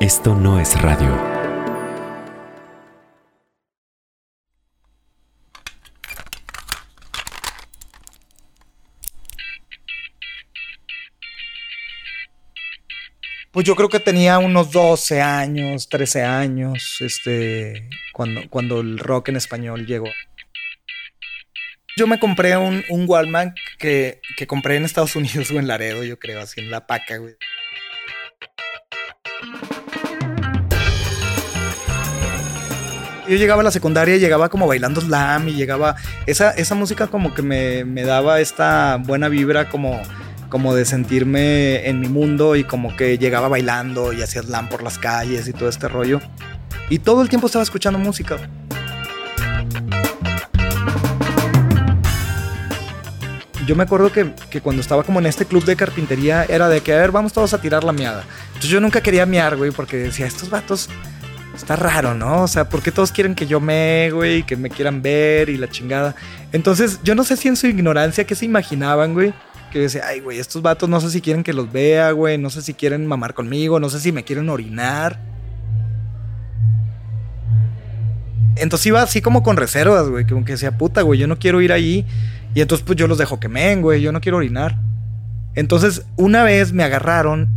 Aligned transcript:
Esto 0.00 0.34
no 0.34 0.58
es 0.58 0.80
radio. 0.82 1.16
Pues 13.52 13.64
yo 13.64 13.76
creo 13.76 13.88
que 13.88 14.00
tenía 14.00 14.38
unos 14.38 14.72
12 14.72 15.22
años, 15.22 15.88
13 15.88 16.24
años, 16.24 16.96
este, 17.00 17.88
cuando, 18.12 18.42
cuando 18.50 18.80
el 18.80 18.98
rock 18.98 19.28
en 19.28 19.36
español 19.36 19.86
llegó. 19.86 20.08
Yo 21.96 22.08
me 22.08 22.18
compré 22.18 22.56
un, 22.56 22.82
un 22.90 23.04
Walkman 23.08 23.54
que, 23.78 24.20
que 24.36 24.48
compré 24.48 24.74
en 24.74 24.84
Estados 24.84 25.14
Unidos 25.14 25.52
o 25.52 25.58
en 25.60 25.68
Laredo, 25.68 26.02
yo 26.02 26.18
creo, 26.18 26.40
así 26.40 26.60
en 26.60 26.72
La 26.72 26.88
Paca, 26.88 27.18
güey. 27.18 27.36
Yo 33.28 33.36
llegaba 33.36 33.62
a 33.62 33.64
la 33.64 33.70
secundaria 33.70 34.16
y 34.16 34.20
llegaba 34.20 34.48
como 34.48 34.66
bailando 34.66 35.00
slam 35.00 35.48
y 35.48 35.52
llegaba... 35.54 35.96
Esa, 36.26 36.50
esa 36.50 36.74
música 36.74 37.06
como 37.06 37.34
que 37.34 37.42
me, 37.42 37.84
me 37.84 38.02
daba 38.02 38.40
esta 38.40 38.96
buena 39.02 39.28
vibra 39.28 39.68
como 39.68 40.00
como 40.54 40.72
de 40.72 40.84
sentirme 40.84 41.88
en 41.88 41.98
mi 41.98 42.08
mundo 42.08 42.54
y 42.54 42.62
como 42.62 42.96
que 42.96 43.18
llegaba 43.18 43.48
bailando 43.48 44.12
y 44.12 44.22
hacía 44.22 44.40
slam 44.40 44.68
por 44.68 44.84
las 44.84 44.98
calles 44.98 45.48
y 45.48 45.52
todo 45.52 45.68
este 45.68 45.88
rollo. 45.88 46.20
Y 46.88 47.00
todo 47.00 47.22
el 47.22 47.28
tiempo 47.28 47.48
estaba 47.48 47.64
escuchando 47.64 47.98
música. 47.98 48.36
Yo 53.66 53.74
me 53.74 53.82
acuerdo 53.82 54.12
que, 54.12 54.32
que, 54.50 54.60
cuando 54.60 54.80
estaba 54.80 55.02
como 55.02 55.18
en 55.18 55.26
este 55.26 55.44
club 55.44 55.64
de 55.64 55.74
carpintería 55.74 56.44
era 56.44 56.68
de 56.68 56.82
que, 56.82 56.92
a 56.92 56.98
ver, 56.98 57.10
vamos 57.10 57.32
todos 57.32 57.52
a 57.52 57.60
tirar 57.60 57.82
la 57.82 57.92
miada. 57.92 58.24
Entonces 58.48 58.70
yo 58.70 58.78
nunca 58.78 59.00
quería 59.00 59.26
miar, 59.26 59.56
güey, 59.56 59.70
porque 59.70 59.96
decía, 59.96 60.26
estos 60.26 60.50
vatos, 60.50 60.88
está 61.54 61.76
raro, 61.76 62.14
¿no? 62.14 62.42
O 62.42 62.48
sea, 62.48 62.68
¿por 62.68 62.82
qué 62.82 62.90
todos 62.90 63.12
quieren 63.12 63.34
que 63.34 63.46
yo 63.46 63.60
me, 63.60 64.10
güey, 64.10 64.44
que 64.44 64.56
me 64.56 64.70
quieran 64.70 65.02
ver 65.02 65.48
y 65.48 65.56
la 65.56 65.68
chingada? 65.68 66.14
Entonces 66.52 67.00
yo 67.02 67.14
no 67.14 67.24
sé 67.24 67.36
si 67.36 67.48
en 67.48 67.56
su 67.56 67.66
ignorancia, 67.66 68.24
¿qué 68.24 68.34
se 68.34 68.44
imaginaban, 68.44 69.14
güey? 69.14 69.32
que 69.74 69.80
yo 69.80 69.82
decía, 69.82 70.02
ay, 70.06 70.20
güey, 70.20 70.38
estos 70.38 70.62
vatos 70.62 70.88
no 70.88 71.00
sé 71.00 71.10
si 71.10 71.20
quieren 71.20 71.42
que 71.42 71.52
los 71.52 71.72
vea, 71.72 72.12
güey, 72.12 72.38
no 72.38 72.48
sé 72.48 72.62
si 72.62 72.74
quieren 72.74 73.06
mamar 73.06 73.34
conmigo, 73.34 73.80
no 73.80 73.90
sé 73.90 73.98
si 73.98 74.12
me 74.12 74.22
quieren 74.22 74.48
orinar. 74.48 75.18
Entonces 78.54 78.86
iba 78.86 79.02
así 79.02 79.20
como 79.20 79.42
con 79.42 79.56
reservas, 79.56 80.08
güey, 80.08 80.26
como 80.26 80.44
que 80.44 80.52
decía, 80.52 80.78
puta, 80.78 81.02
güey, 81.02 81.18
yo 81.18 81.26
no 81.26 81.40
quiero 81.40 81.60
ir 81.60 81.72
ahí. 81.72 82.06
Y 82.54 82.60
entonces 82.60 82.86
pues 82.86 82.96
yo 82.96 83.08
los 83.08 83.18
dejo 83.18 83.40
que 83.40 83.48
men, 83.48 83.82
güey, 83.82 84.00
yo 84.00 84.12
no 84.12 84.20
quiero 84.20 84.38
orinar. 84.38 84.78
Entonces 85.56 86.06
una 86.16 86.44
vez 86.44 86.72
me 86.72 86.84
agarraron 86.84 87.48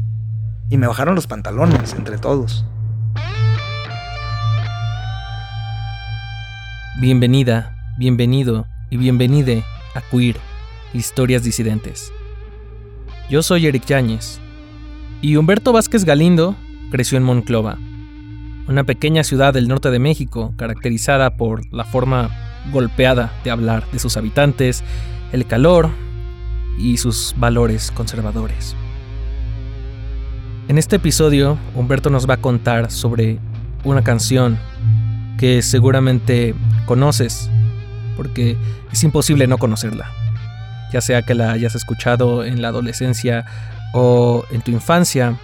y 0.72 0.78
me 0.78 0.88
bajaron 0.88 1.14
los 1.14 1.28
pantalones 1.28 1.94
entre 1.94 2.18
todos. 2.18 2.66
Bienvenida, 7.00 7.94
bienvenido 8.00 8.66
y 8.90 8.98
bienvenide 8.98 9.64
a 9.94 10.02
Queer 10.02 10.36
Historias 10.96 11.44
Disidentes. 11.44 12.12
Yo 13.30 13.44
soy 13.44 13.68
Eric 13.68 13.86
Yáñez 13.86 14.40
y 15.22 15.36
Humberto 15.36 15.72
Vázquez 15.74 16.06
Galindo 16.06 16.56
creció 16.90 17.20
en 17.20 17.24
Monclova, 17.24 17.78
una 18.68 18.84
pequeña 18.84 19.24
ciudad 19.24 19.54
del 19.54 19.68
norte 19.68 19.92
de 19.92 20.00
México 20.00 20.56
caracterizada 20.58 21.38
por 21.38 21.72
la 21.72 21.84
forma 21.84 22.32
golpeada 22.72 23.32
de 23.44 23.52
hablar 23.52 23.86
de 23.92 24.00
sus 24.00 24.18
habitantes, 24.18 24.84
el 25.32 25.46
calor 25.46 25.92
y 26.80 26.98
sus 26.98 27.36
valores 27.38 27.92
conservadores. 27.92 28.76
En 30.68 30.80
este 30.80 30.96
episodio, 30.96 31.60
Humberto 31.76 32.10
nos 32.10 32.28
va 32.28 32.34
a 32.34 32.42
contar 32.42 32.90
sobre 32.90 33.38
una 33.84 34.04
canción 34.04 34.58
que 35.38 35.62
seguramente 35.62 36.56
conoces, 36.86 37.50
porque 38.16 38.58
es 38.92 39.04
imposible 39.04 39.48
no 39.48 39.58
conocerla 39.58 40.12
ya 40.92 41.02
sea 41.02 41.22
que 41.22 41.36
la 41.36 41.52
hayas 41.52 41.76
escuchado 41.76 42.44
en 42.44 42.62
la 42.62 42.70
adolescencia 42.70 43.46
o 43.94 44.46
en 44.52 44.62
tu 44.62 44.72
infancia, 44.72 45.38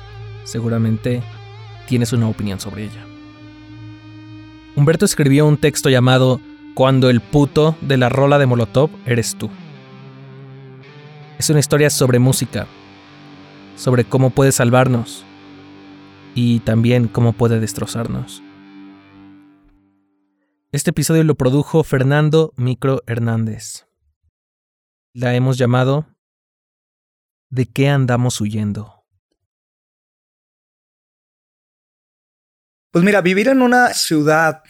seguramente 0.44 1.22
tienes 1.88 2.14
una 2.14 2.28
opinión 2.28 2.60
sobre 2.60 2.84
ella. 2.84 3.06
Humberto 4.76 5.06
escribió 5.06 5.46
un 5.46 5.58
texto 5.58 5.90
llamado 5.90 6.40
Cuando 6.74 7.10
el 7.10 7.22
puto 7.22 7.76
de 7.82 7.98
la 7.98 8.10
rola 8.10 8.40
de 8.40 8.46
Molotov 8.46 8.90
eres 9.06 9.36
tú. 9.36 9.50
Es 11.38 11.50
una 11.50 11.60
historia 11.60 11.90
sobre 11.90 12.20
música, 12.20 12.68
sobre 13.76 14.06
cómo 14.06 14.30
puede 14.30 14.52
salvarnos 14.52 15.26
y 16.36 16.60
también 16.62 17.08
cómo 17.08 17.34
puede 17.34 17.60
destrozarnos. 17.60 18.42
Este 20.74 20.90
episodio 20.90 21.24
lo 21.24 21.36
produjo 21.36 21.84
Fernando 21.84 22.52
Micro 22.58 23.04
Hernández. 23.06 23.86
La 25.14 25.36
hemos 25.36 25.60
llamado 25.60 26.08
¿De 27.52 27.68
qué 27.68 27.90
andamos 27.90 28.42
huyendo? 28.42 29.06
Pues 32.92 33.06
mira, 33.06 33.22
vivir 33.22 33.50
en 33.50 33.62
una 33.62 33.94
ciudad, 33.94 34.64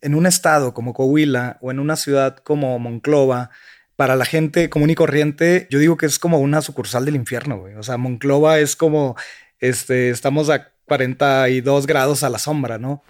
en 0.00 0.16
un 0.16 0.26
estado 0.26 0.74
como 0.74 0.92
Coahuila 0.92 1.58
o 1.60 1.70
en 1.70 1.78
una 1.78 1.94
ciudad 1.94 2.38
como 2.38 2.76
Monclova, 2.80 3.50
para 3.94 4.16
la 4.16 4.24
gente 4.24 4.68
común 4.68 4.90
y 4.90 4.96
corriente, 4.96 5.68
yo 5.70 5.78
digo 5.78 5.96
que 5.96 6.06
es 6.06 6.18
como 6.18 6.40
una 6.40 6.62
sucursal 6.62 7.04
del 7.04 7.14
infierno, 7.14 7.58
güey. 7.58 7.76
O 7.76 7.84
sea, 7.84 7.96
Monclova 7.96 8.58
es 8.58 8.74
como, 8.74 9.14
este, 9.60 10.10
estamos 10.10 10.50
a 10.50 10.72
42 10.86 11.86
grados 11.86 12.24
a 12.24 12.28
la 12.28 12.40
sombra, 12.40 12.76
¿no? 12.78 13.04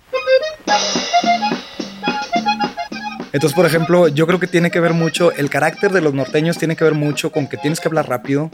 Entonces, 3.34 3.56
por 3.56 3.66
ejemplo, 3.66 4.06
yo 4.06 4.28
creo 4.28 4.38
que 4.38 4.46
tiene 4.46 4.70
que 4.70 4.78
ver 4.78 4.92
mucho, 4.92 5.32
el 5.32 5.50
carácter 5.50 5.90
de 5.90 6.00
los 6.00 6.14
norteños 6.14 6.56
tiene 6.56 6.76
que 6.76 6.84
ver 6.84 6.94
mucho 6.94 7.32
con 7.32 7.48
que 7.48 7.56
tienes 7.56 7.80
que 7.80 7.88
hablar 7.88 8.08
rápido, 8.08 8.48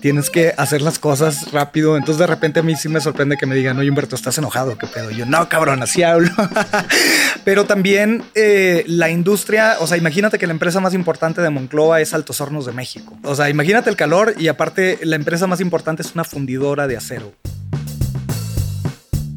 tienes 0.00 0.30
que 0.30 0.54
hacer 0.56 0.80
las 0.80 0.98
cosas 0.98 1.52
rápido. 1.52 1.98
Entonces, 1.98 2.18
de 2.18 2.26
repente 2.26 2.60
a 2.60 2.62
mí 2.62 2.74
sí 2.74 2.88
me 2.88 3.02
sorprende 3.02 3.36
que 3.36 3.44
me 3.44 3.54
digan, 3.54 3.78
oye, 3.78 3.90
Humberto, 3.90 4.16
¿estás 4.16 4.38
enojado? 4.38 4.78
¿Qué 4.78 4.86
pedo? 4.86 5.10
yo, 5.10 5.26
no, 5.26 5.50
cabrón, 5.50 5.82
así 5.82 6.02
hablo. 6.02 6.30
Pero 7.44 7.66
también 7.66 8.24
eh, 8.34 8.84
la 8.86 9.10
industria, 9.10 9.76
o 9.80 9.86
sea, 9.86 9.98
imagínate 9.98 10.38
que 10.38 10.46
la 10.46 10.54
empresa 10.54 10.80
más 10.80 10.94
importante 10.94 11.42
de 11.42 11.50
Monclova 11.50 12.00
es 12.00 12.14
Altos 12.14 12.40
Hornos 12.40 12.64
de 12.64 12.72
México. 12.72 13.18
O 13.24 13.34
sea, 13.34 13.50
imagínate 13.50 13.90
el 13.90 13.96
calor 13.96 14.34
y 14.38 14.48
aparte 14.48 14.98
la 15.02 15.16
empresa 15.16 15.46
más 15.46 15.60
importante 15.60 16.00
es 16.00 16.14
una 16.14 16.24
fundidora 16.24 16.86
de 16.86 16.96
acero. 16.96 17.34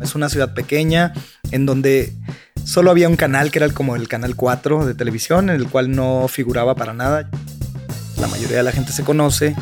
Es 0.01 0.15
una 0.15 0.29
ciudad 0.29 0.53
pequeña 0.53 1.13
en 1.51 1.65
donde 1.65 2.13
Solo 2.65 2.89
había 2.89 3.07
un 3.07 3.15
canal 3.15 3.51
que 3.51 3.59
era 3.59 3.69
como 3.69 3.95
el 3.95 4.07
canal 4.07 4.35
4 4.35 4.87
de 4.87 4.95
televisión, 4.95 5.51
en 5.51 5.55
el 5.55 5.69
cual 5.69 5.95
no 5.95 6.27
figuraba 6.27 6.73
para 6.73 6.93
nada. 6.93 7.29
La 8.19 8.27
mayoría 8.27 8.57
de 8.57 8.63
la 8.63 8.71
gente 8.71 8.91
se 8.91 9.03
conoce. 9.03 9.55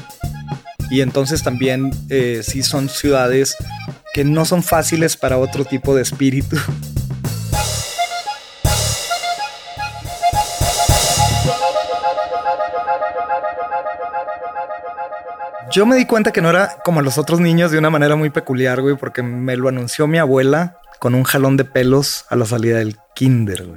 Y 0.89 1.01
entonces 1.01 1.43
también 1.43 1.91
eh, 2.09 2.41
sí 2.43 2.63
son 2.63 2.87
ciudades 2.87 3.57
que 4.13 4.23
no 4.23 4.45
son 4.45 4.63
fáciles 4.63 5.17
para 5.17 5.37
otro 5.37 5.65
tipo 5.65 5.93
de 5.93 6.01
espíritu. 6.01 6.55
Yo 15.71 15.85
me 15.85 15.97
di 15.97 16.05
cuenta 16.05 16.31
que 16.31 16.41
no 16.41 16.49
era 16.51 16.77
como 16.85 17.01
los 17.01 17.17
otros 17.17 17.41
niños 17.41 17.69
de 17.71 17.79
una 17.79 17.89
manera 17.89 18.15
muy 18.15 18.29
peculiar, 18.29 18.79
güey, 18.81 18.95
porque 18.95 19.23
me 19.23 19.57
lo 19.57 19.67
anunció 19.67 20.07
mi 20.07 20.19
abuela 20.19 20.77
con 21.03 21.15
un 21.15 21.23
jalón 21.23 21.57
de 21.57 21.65
pelos 21.65 22.23
a 22.29 22.37
la 22.37 22.45
salida 22.45 22.77
del 22.77 22.95
kinder. 23.13 23.67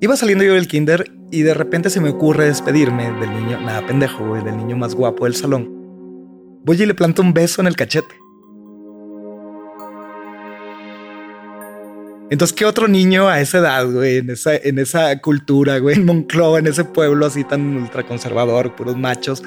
Iba 0.00 0.16
saliendo 0.16 0.42
yo 0.42 0.54
del 0.54 0.66
kinder 0.66 1.12
y 1.30 1.42
de 1.42 1.54
repente 1.54 1.90
se 1.90 2.00
me 2.00 2.08
ocurre 2.08 2.46
despedirme 2.46 3.04
del 3.04 3.30
niño, 3.30 3.60
nada 3.60 3.86
pendejo, 3.86 4.26
güey, 4.26 4.42
del 4.42 4.56
niño 4.56 4.76
más 4.76 4.96
guapo 4.96 5.26
del 5.26 5.36
salón. 5.36 5.70
Voy 6.64 6.82
y 6.82 6.86
le 6.86 6.94
planto 6.94 7.22
un 7.22 7.32
beso 7.32 7.60
en 7.60 7.68
el 7.68 7.76
cachete. 7.76 8.16
Entonces, 12.30 12.56
¿qué 12.56 12.64
otro 12.64 12.88
niño 12.88 13.28
a 13.28 13.40
esa 13.40 13.58
edad, 13.58 13.88
güey, 13.88 14.16
en 14.16 14.30
esa, 14.30 14.56
en 14.56 14.80
esa 14.80 15.20
cultura, 15.20 15.78
güey, 15.78 15.94
en 15.94 16.04
Monclova, 16.04 16.58
en 16.58 16.66
ese 16.66 16.82
pueblo 16.84 17.26
así 17.26 17.44
tan 17.44 17.76
ultraconservador, 17.76 18.74
puros 18.74 18.96
machos, 18.96 19.44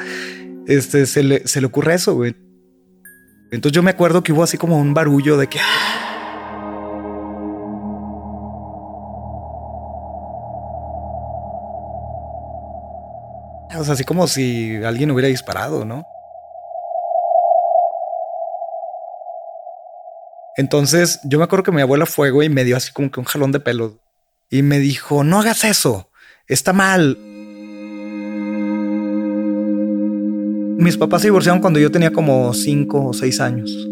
este, 0.67 1.05
se 1.05 1.23
le, 1.23 1.47
se 1.47 1.61
le 1.61 1.67
ocurre 1.67 1.95
eso, 1.95 2.13
güey. 2.13 2.35
Entonces 3.51 3.73
yo 3.73 3.81
me 3.81 3.91
acuerdo 3.91 4.21
que 4.21 4.33
hubo 4.33 4.43
así 4.43 4.57
como 4.57 4.77
un 4.77 4.93
barullo 4.93 5.37
de 5.37 5.47
que... 5.47 5.59
O 13.79 13.83
sea, 13.83 13.93
así 13.93 14.03
como 14.03 14.27
si 14.27 14.75
alguien 14.83 15.11
hubiera 15.11 15.29
disparado, 15.29 15.85
¿no? 15.85 16.05
Entonces 20.57 21.21
yo 21.23 21.37
me 21.37 21.45
acuerdo 21.45 21.63
que 21.63 21.71
mi 21.71 21.81
abuela 21.81 22.07
fue, 22.07 22.31
güey, 22.31 22.47
y 22.47 22.53
me 22.53 22.63
dio 22.63 22.75
así 22.75 22.91
como 22.91 23.11
que 23.11 23.19
un 23.19 23.25
jalón 23.25 23.51
de 23.51 23.59
pelo. 23.59 23.99
Y 24.49 24.63
me 24.63 24.79
dijo, 24.79 25.23
no 25.23 25.39
hagas 25.39 25.63
eso, 25.63 26.09
está 26.47 26.73
mal. 26.73 27.36
Mis 30.87 30.95
papás 30.95 31.21
se 31.21 31.27
divorciaron 31.27 31.59
cuando 31.59 31.81
yo 31.81 31.91
tenía 31.91 32.13
como 32.13 32.53
5 32.53 33.07
o 33.07 33.11
6 33.11 33.41
años. 33.41 33.89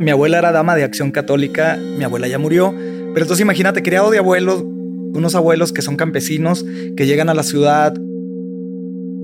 Mi 0.00 0.10
abuela 0.10 0.38
era 0.38 0.50
dama 0.50 0.74
de 0.74 0.82
acción 0.82 1.12
católica, 1.12 1.78
mi 1.96 2.02
abuela 2.02 2.26
ya 2.26 2.36
murió, 2.36 2.74
pero 2.74 3.22
entonces 3.22 3.42
imagínate, 3.42 3.84
criado 3.84 4.10
de 4.10 4.18
abuelos, 4.18 4.64
unos 4.64 5.36
abuelos 5.36 5.72
que 5.72 5.82
son 5.82 5.94
campesinos, 5.94 6.66
que 6.96 7.06
llegan 7.06 7.28
a 7.28 7.34
la 7.34 7.44
ciudad. 7.44 7.94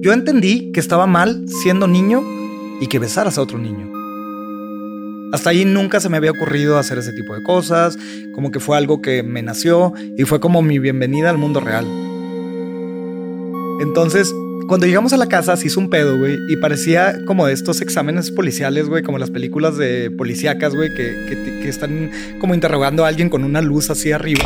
Yo 0.01 0.13
entendí 0.13 0.71
que 0.71 0.79
estaba 0.79 1.09
mal 1.09 1.45
siendo 1.49 1.89
niño 1.89 2.23
y 2.81 2.87
que 2.87 3.01
besaras 3.01 3.37
a 3.37 3.43
otro 3.43 3.59
niño. 3.59 3.91
Hasta 5.33 5.51
ahí 5.51 5.65
nunca 5.65 5.99
se 5.99 6.09
me 6.09 6.19
había 6.19 6.31
ocurrido 6.31 6.79
hacer 6.79 6.99
ese 6.99 7.13
tipo 7.15 7.35
de 7.35 7.43
cosas, 7.43 7.99
como 8.33 8.53
que 8.53 8.61
fue 8.61 8.77
algo 8.79 9.03
que 9.03 9.25
me 9.25 9.43
nació 9.43 9.93
y 10.17 10.23
fue 10.23 10.39
como 10.39 10.63
mi 10.63 10.79
bienvenida 10.79 11.31
al 11.31 11.37
mundo 11.37 11.59
real. 11.59 11.89
Entonces, 13.81 14.33
cuando 14.71 14.87
llegamos 14.87 15.13
a 15.13 15.17
la 15.17 15.27
casa 15.27 15.57
se 15.57 15.67
hizo 15.67 15.81
un 15.81 15.91
pedo, 15.91 16.17
güey, 16.17 16.39
y 16.49 16.55
parecía 16.55 17.25
como 17.25 17.49
estos 17.49 17.81
exámenes 17.81 18.31
policiales, 18.31 18.89
güey, 18.89 19.03
como 19.03 19.19
las 19.19 19.29
películas 19.29 19.77
de 19.77 20.13
policíacas, 20.13 20.77
güey, 20.77 20.95
que, 20.95 21.59
que, 21.61 21.69
están 21.69 22.13
como 22.39 22.55
interrogando 22.55 23.05
a 23.05 23.09
alguien 23.09 23.31
con 23.31 23.43
una 23.43 23.63
luz 23.63 23.91
así 23.91 24.13
arriba. 24.13 24.45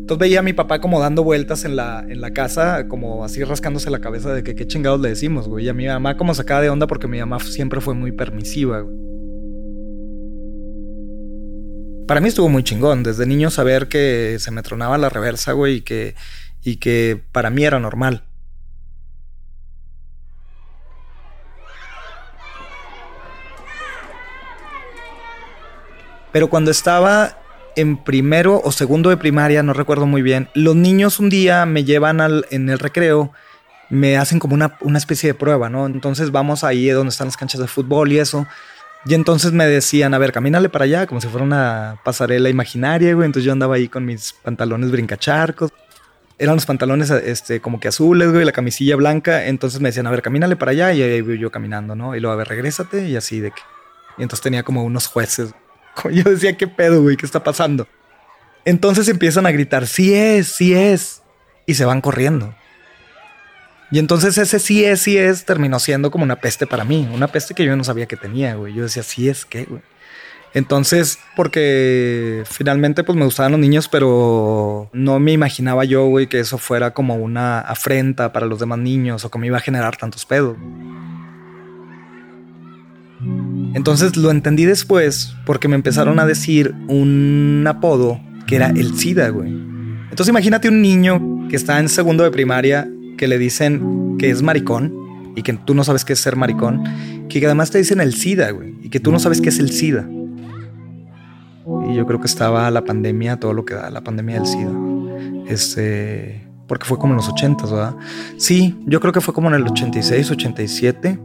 Entonces 0.00 0.18
veía 0.18 0.38
a 0.38 0.42
mi 0.42 0.54
papá 0.54 0.80
como 0.80 0.98
dando 0.98 1.22
vueltas 1.22 1.66
en 1.66 1.76
la, 1.76 2.06
en 2.08 2.22
la 2.22 2.30
casa, 2.30 2.88
como 2.88 3.22
así 3.22 3.44
rascándose 3.44 3.90
la 3.90 4.00
cabeza 4.00 4.32
de 4.32 4.42
que 4.42 4.54
qué 4.54 4.66
chingados 4.66 5.02
le 5.02 5.10
decimos, 5.10 5.46
güey. 5.46 5.66
Y 5.66 5.68
a 5.68 5.74
mi 5.74 5.86
mamá 5.86 6.16
como 6.16 6.32
sacaba 6.32 6.62
de 6.62 6.70
onda 6.70 6.86
porque 6.86 7.08
mi 7.08 7.18
mamá 7.18 7.38
siempre 7.38 7.82
fue 7.82 7.92
muy 7.92 8.12
permisiva, 8.12 8.80
güey. 8.80 8.96
Para 12.08 12.22
mí 12.22 12.28
estuvo 12.28 12.48
muy 12.48 12.62
chingón, 12.62 13.02
desde 13.02 13.26
niño 13.26 13.50
saber 13.50 13.88
que 13.88 14.36
se 14.38 14.50
me 14.52 14.62
tronaba 14.62 14.96
la 14.96 15.10
reversa, 15.10 15.52
güey, 15.52 15.76
y 15.76 15.80
que, 15.82 16.14
y 16.64 16.76
que 16.76 17.22
para 17.32 17.50
mí 17.50 17.64
era 17.64 17.78
normal. 17.78 18.24
Pero 26.32 26.48
cuando 26.48 26.70
estaba 26.70 27.38
en 27.76 27.96
primero 27.98 28.60
o 28.64 28.72
segundo 28.72 29.10
de 29.10 29.16
primaria, 29.16 29.62
no 29.62 29.74
recuerdo 29.74 30.06
muy 30.06 30.22
bien, 30.22 30.48
los 30.54 30.74
niños 30.74 31.20
un 31.20 31.28
día 31.28 31.66
me 31.66 31.84
llevan 31.84 32.20
al, 32.20 32.46
en 32.50 32.70
el 32.70 32.78
recreo, 32.78 33.32
me 33.90 34.16
hacen 34.16 34.38
como 34.38 34.54
una, 34.54 34.78
una 34.80 34.98
especie 34.98 35.28
de 35.28 35.34
prueba, 35.34 35.68
¿no? 35.68 35.86
Entonces 35.86 36.30
vamos 36.30 36.64
ahí 36.64 36.88
donde 36.88 37.10
están 37.10 37.28
las 37.28 37.36
canchas 37.36 37.60
de 37.60 37.66
fútbol 37.68 38.12
y 38.12 38.18
eso. 38.18 38.46
Y 39.04 39.14
entonces 39.14 39.52
me 39.52 39.66
decían, 39.66 40.14
a 40.14 40.18
ver, 40.18 40.32
camínale 40.32 40.68
para 40.68 40.84
allá, 40.84 41.06
como 41.06 41.20
si 41.20 41.26
fuera 41.26 41.44
una 41.44 42.00
pasarela 42.04 42.48
imaginaria, 42.48 43.14
güey. 43.14 43.26
Entonces 43.26 43.44
yo 43.44 43.52
andaba 43.52 43.74
ahí 43.74 43.88
con 43.88 44.04
mis 44.04 44.32
pantalones 44.32 44.90
brincacharcos. 44.90 45.72
Eran 46.42 46.56
los 46.56 46.66
pantalones 46.66 47.10
este, 47.10 47.60
como 47.60 47.78
que 47.78 47.88
azules, 47.88 48.32
güey, 48.32 48.44
la 48.44 48.52
camisilla 48.52 48.96
blanca. 48.96 49.46
Entonces 49.46 49.80
me 49.80 49.90
decían, 49.90 50.06
a 50.06 50.10
ver, 50.10 50.22
camínale 50.22 50.56
para 50.56 50.72
allá. 50.72 50.92
Y 50.92 51.00
ahí 51.00 51.38
yo 51.38 51.50
caminando, 51.50 51.94
¿no? 51.94 52.16
Y 52.16 52.20
luego, 52.20 52.34
a 52.34 52.36
ver, 52.36 52.48
regrésate. 52.48 53.08
Y 53.08 53.16
así 53.16 53.40
de 53.40 53.52
que. 53.52 53.62
Y 54.18 54.22
entonces 54.22 54.42
tenía 54.42 54.62
como 54.62 54.82
unos 54.84 55.06
jueces 55.06 55.54
Yo 56.10 56.24
decía, 56.24 56.56
¿qué 56.56 56.66
pedo, 56.66 57.02
güey? 57.02 57.16
¿Qué 57.16 57.26
está 57.26 57.42
pasando? 57.42 57.86
Entonces 58.64 59.08
empiezan 59.08 59.46
a 59.46 59.52
gritar, 59.52 59.86
sí 59.86 60.14
es, 60.14 60.48
sí 60.48 60.74
es. 60.74 61.22
Y 61.66 61.74
se 61.74 61.84
van 61.84 62.00
corriendo. 62.00 62.54
Y 63.90 63.98
entonces 63.98 64.38
ese 64.38 64.58
sí 64.58 64.84
es, 64.84 65.00
sí 65.00 65.18
es, 65.18 65.44
terminó 65.44 65.78
siendo 65.78 66.10
como 66.10 66.24
una 66.24 66.36
peste 66.36 66.66
para 66.66 66.84
mí. 66.84 67.08
Una 67.12 67.28
peste 67.28 67.54
que 67.54 67.64
yo 67.64 67.76
no 67.76 67.84
sabía 67.84 68.06
que 68.06 68.16
tenía, 68.16 68.54
güey. 68.54 68.72
Yo 68.74 68.84
decía, 68.84 69.02
sí 69.02 69.28
es, 69.28 69.44
¿qué, 69.44 69.64
güey? 69.64 69.82
Entonces, 70.54 71.18
porque 71.34 72.42
finalmente 72.44 73.04
pues 73.04 73.16
me 73.16 73.24
gustaban 73.24 73.52
los 73.52 73.60
niños, 73.60 73.88
pero 73.88 74.90
no 74.92 75.18
me 75.18 75.32
imaginaba 75.32 75.84
yo, 75.84 76.06
güey, 76.06 76.26
que 76.26 76.40
eso 76.40 76.58
fuera 76.58 76.92
como 76.92 77.16
una 77.16 77.60
afrenta 77.60 78.32
para 78.32 78.46
los 78.46 78.58
demás 78.60 78.78
niños 78.78 79.24
o 79.24 79.30
que 79.30 79.38
me 79.38 79.46
iba 79.46 79.56
a 79.56 79.60
generar 79.60 79.96
tantos 79.96 80.26
pedos. 80.26 80.56
Entonces 83.74 84.16
lo 84.16 84.30
entendí 84.30 84.64
después 84.64 85.34
porque 85.46 85.68
me 85.68 85.76
empezaron 85.76 86.18
a 86.18 86.26
decir 86.26 86.74
un 86.88 87.64
apodo 87.66 88.20
que 88.46 88.56
era 88.56 88.68
el 88.68 88.96
SIDA, 88.98 89.30
güey. 89.30 89.50
Entonces 89.50 90.28
imagínate 90.28 90.68
un 90.68 90.82
niño 90.82 91.48
que 91.48 91.56
está 91.56 91.80
en 91.80 91.88
segundo 91.88 92.24
de 92.24 92.30
primaria 92.30 92.86
que 93.16 93.26
le 93.26 93.38
dicen 93.38 94.16
que 94.18 94.28
es 94.28 94.42
maricón 94.42 94.92
y 95.34 95.42
que 95.42 95.54
tú 95.54 95.74
no 95.74 95.84
sabes 95.84 96.04
qué 96.04 96.12
es 96.12 96.20
ser 96.20 96.36
maricón, 96.36 96.84
que 97.30 97.44
además 97.46 97.70
te 97.70 97.78
dicen 97.78 98.00
el 98.02 98.12
SIDA, 98.12 98.50
güey, 98.50 98.74
y 98.82 98.90
que 98.90 99.00
tú 99.00 99.10
no 99.10 99.18
sabes 99.18 99.40
qué 99.40 99.48
es 99.48 99.58
el 99.58 99.70
SIDA. 99.70 100.06
Y 101.92 101.96
yo 101.96 102.06
creo 102.06 102.18
que 102.20 102.26
estaba 102.26 102.70
la 102.70 102.84
pandemia, 102.84 103.38
todo 103.38 103.52
lo 103.52 103.64
que 103.64 103.74
da, 103.74 103.90
la 103.90 104.00
pandemia 104.02 104.36
del 104.36 104.46
SIDA. 104.46 104.72
Este, 105.46 106.48
porque 106.66 106.86
fue 106.86 106.98
como 106.98 107.12
en 107.12 107.18
los 107.18 107.28
80, 107.28 107.66
¿verdad? 107.66 107.96
Sí, 108.38 108.82
yo 108.86 108.98
creo 109.00 109.12
que 109.12 109.20
fue 109.20 109.34
como 109.34 109.48
en 109.48 109.54
el 109.54 109.66
86, 109.66 110.30
87 110.30 111.18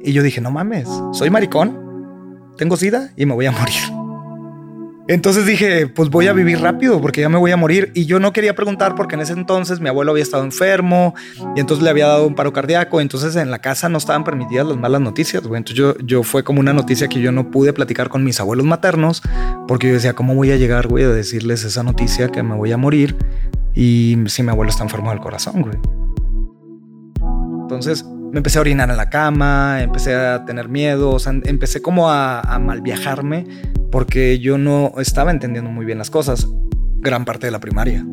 y 0.00 0.12
yo 0.12 0.22
dije, 0.22 0.40
no 0.40 0.50
mames, 0.50 0.88
soy 1.12 1.30
maricón, 1.30 2.54
tengo 2.56 2.76
sida 2.76 3.10
y 3.16 3.26
me 3.26 3.34
voy 3.34 3.46
a 3.46 3.52
morir. 3.52 3.97
Entonces 5.08 5.46
dije, 5.46 5.86
pues 5.86 6.10
voy 6.10 6.26
a 6.26 6.34
vivir 6.34 6.60
rápido 6.60 7.00
porque 7.00 7.22
ya 7.22 7.30
me 7.30 7.38
voy 7.38 7.50
a 7.50 7.56
morir. 7.56 7.90
Y 7.94 8.04
yo 8.04 8.20
no 8.20 8.34
quería 8.34 8.54
preguntar 8.54 8.94
porque 8.94 9.14
en 9.14 9.22
ese 9.22 9.32
entonces 9.32 9.80
mi 9.80 9.88
abuelo 9.88 10.12
había 10.12 10.22
estado 10.22 10.44
enfermo 10.44 11.14
y 11.56 11.60
entonces 11.60 11.82
le 11.82 11.88
había 11.88 12.06
dado 12.06 12.26
un 12.26 12.34
paro 12.34 12.52
cardíaco. 12.52 13.00
Entonces 13.00 13.34
en 13.36 13.50
la 13.50 13.58
casa 13.58 13.88
no 13.88 13.96
estaban 13.96 14.22
permitidas 14.22 14.66
las 14.66 14.76
malas 14.76 15.00
noticias. 15.00 15.42
Entonces 15.42 15.74
yo, 15.74 15.96
yo 15.98 16.22
fue 16.22 16.44
como 16.44 16.60
una 16.60 16.74
noticia 16.74 17.08
que 17.08 17.20
yo 17.20 17.32
no 17.32 17.50
pude 17.50 17.72
platicar 17.72 18.10
con 18.10 18.22
mis 18.22 18.38
abuelos 18.38 18.66
maternos 18.66 19.22
porque 19.66 19.88
yo 19.88 19.94
decía, 19.94 20.12
¿cómo 20.12 20.34
voy 20.34 20.52
a 20.52 20.56
llegar, 20.56 20.88
güey, 20.88 21.04
a 21.04 21.08
decirles 21.08 21.64
esa 21.64 21.82
noticia 21.82 22.28
que 22.28 22.42
me 22.42 22.54
voy 22.54 22.72
a 22.72 22.76
morir? 22.76 23.16
Y 23.74 24.18
si 24.26 24.42
mi 24.42 24.50
abuelo 24.50 24.68
está 24.68 24.82
enfermo 24.82 25.08
del 25.08 25.20
corazón, 25.20 25.62
güey. 25.62 25.78
Entonces 27.62 28.04
me 28.32 28.38
empecé 28.38 28.58
a 28.58 28.60
orinar 28.60 28.90
en 28.90 28.96
la 28.96 29.10
cama, 29.10 29.82
empecé 29.82 30.14
a 30.14 30.44
tener 30.44 30.68
miedo, 30.68 31.10
o 31.10 31.18
sea, 31.18 31.32
empecé 31.44 31.82
como 31.82 32.10
a, 32.10 32.40
a 32.40 32.58
mal 32.58 32.82
viajarme 32.82 33.46
porque 33.90 34.38
yo 34.38 34.58
no 34.58 34.92
estaba 34.98 35.30
entendiendo 35.30 35.70
muy 35.70 35.86
bien 35.86 35.98
las 35.98 36.10
cosas, 36.10 36.46
gran 36.98 37.24
parte 37.24 37.46
de 37.46 37.52
la 37.52 37.60
primaria. 37.60 38.04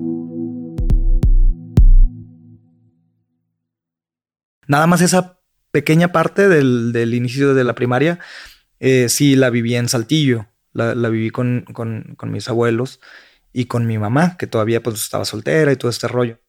Nada 4.68 4.88
más 4.88 5.02
esa 5.02 5.40
pequeña 5.72 6.12
parte 6.12 6.48
del, 6.48 7.14
inicio 7.14 7.54
de 7.54 7.64
la 7.64 7.76
primaria, 7.76 8.20
eh, 8.80 9.10
sí 9.10 9.36
la 9.36 9.50
viví 9.50 9.76
en 9.76 9.90
Saltillo, 9.90 10.48
la, 10.74 10.94
viví 11.10 11.30
con, 11.30 11.66
con, 11.74 12.32
mis 12.32 12.50
abuelos 12.50 13.00
y 13.54 13.66
con 13.66 13.86
mi 13.86 13.98
mamá, 13.98 14.38
que 14.38 14.48
todavía 14.48 14.82
pues 14.82 14.96
estaba 15.02 15.26
soltera 15.26 15.72
y 15.72 15.76
todo 15.76 15.92
este 15.92 16.08
rollo. 16.08 16.40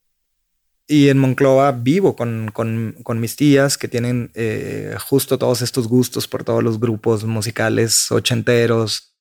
Y 0.89 1.09
en 1.09 1.19
Monclova 1.19 1.73
vivo 1.73 2.15
con, 2.15 2.53
con, 2.53 3.21
mis 3.21 3.35
tías 3.35 3.77
que 3.77 3.89
tienen 3.89 4.31
eh, 4.35 4.95
justo 5.09 5.37
todos 5.37 5.61
estos 5.61 5.89
gustos 5.89 6.29
por 6.29 6.45
todos 6.45 6.63
los 6.63 6.79
grupos 6.79 7.25
musicales 7.25 8.13
ochenteros. 8.13 9.13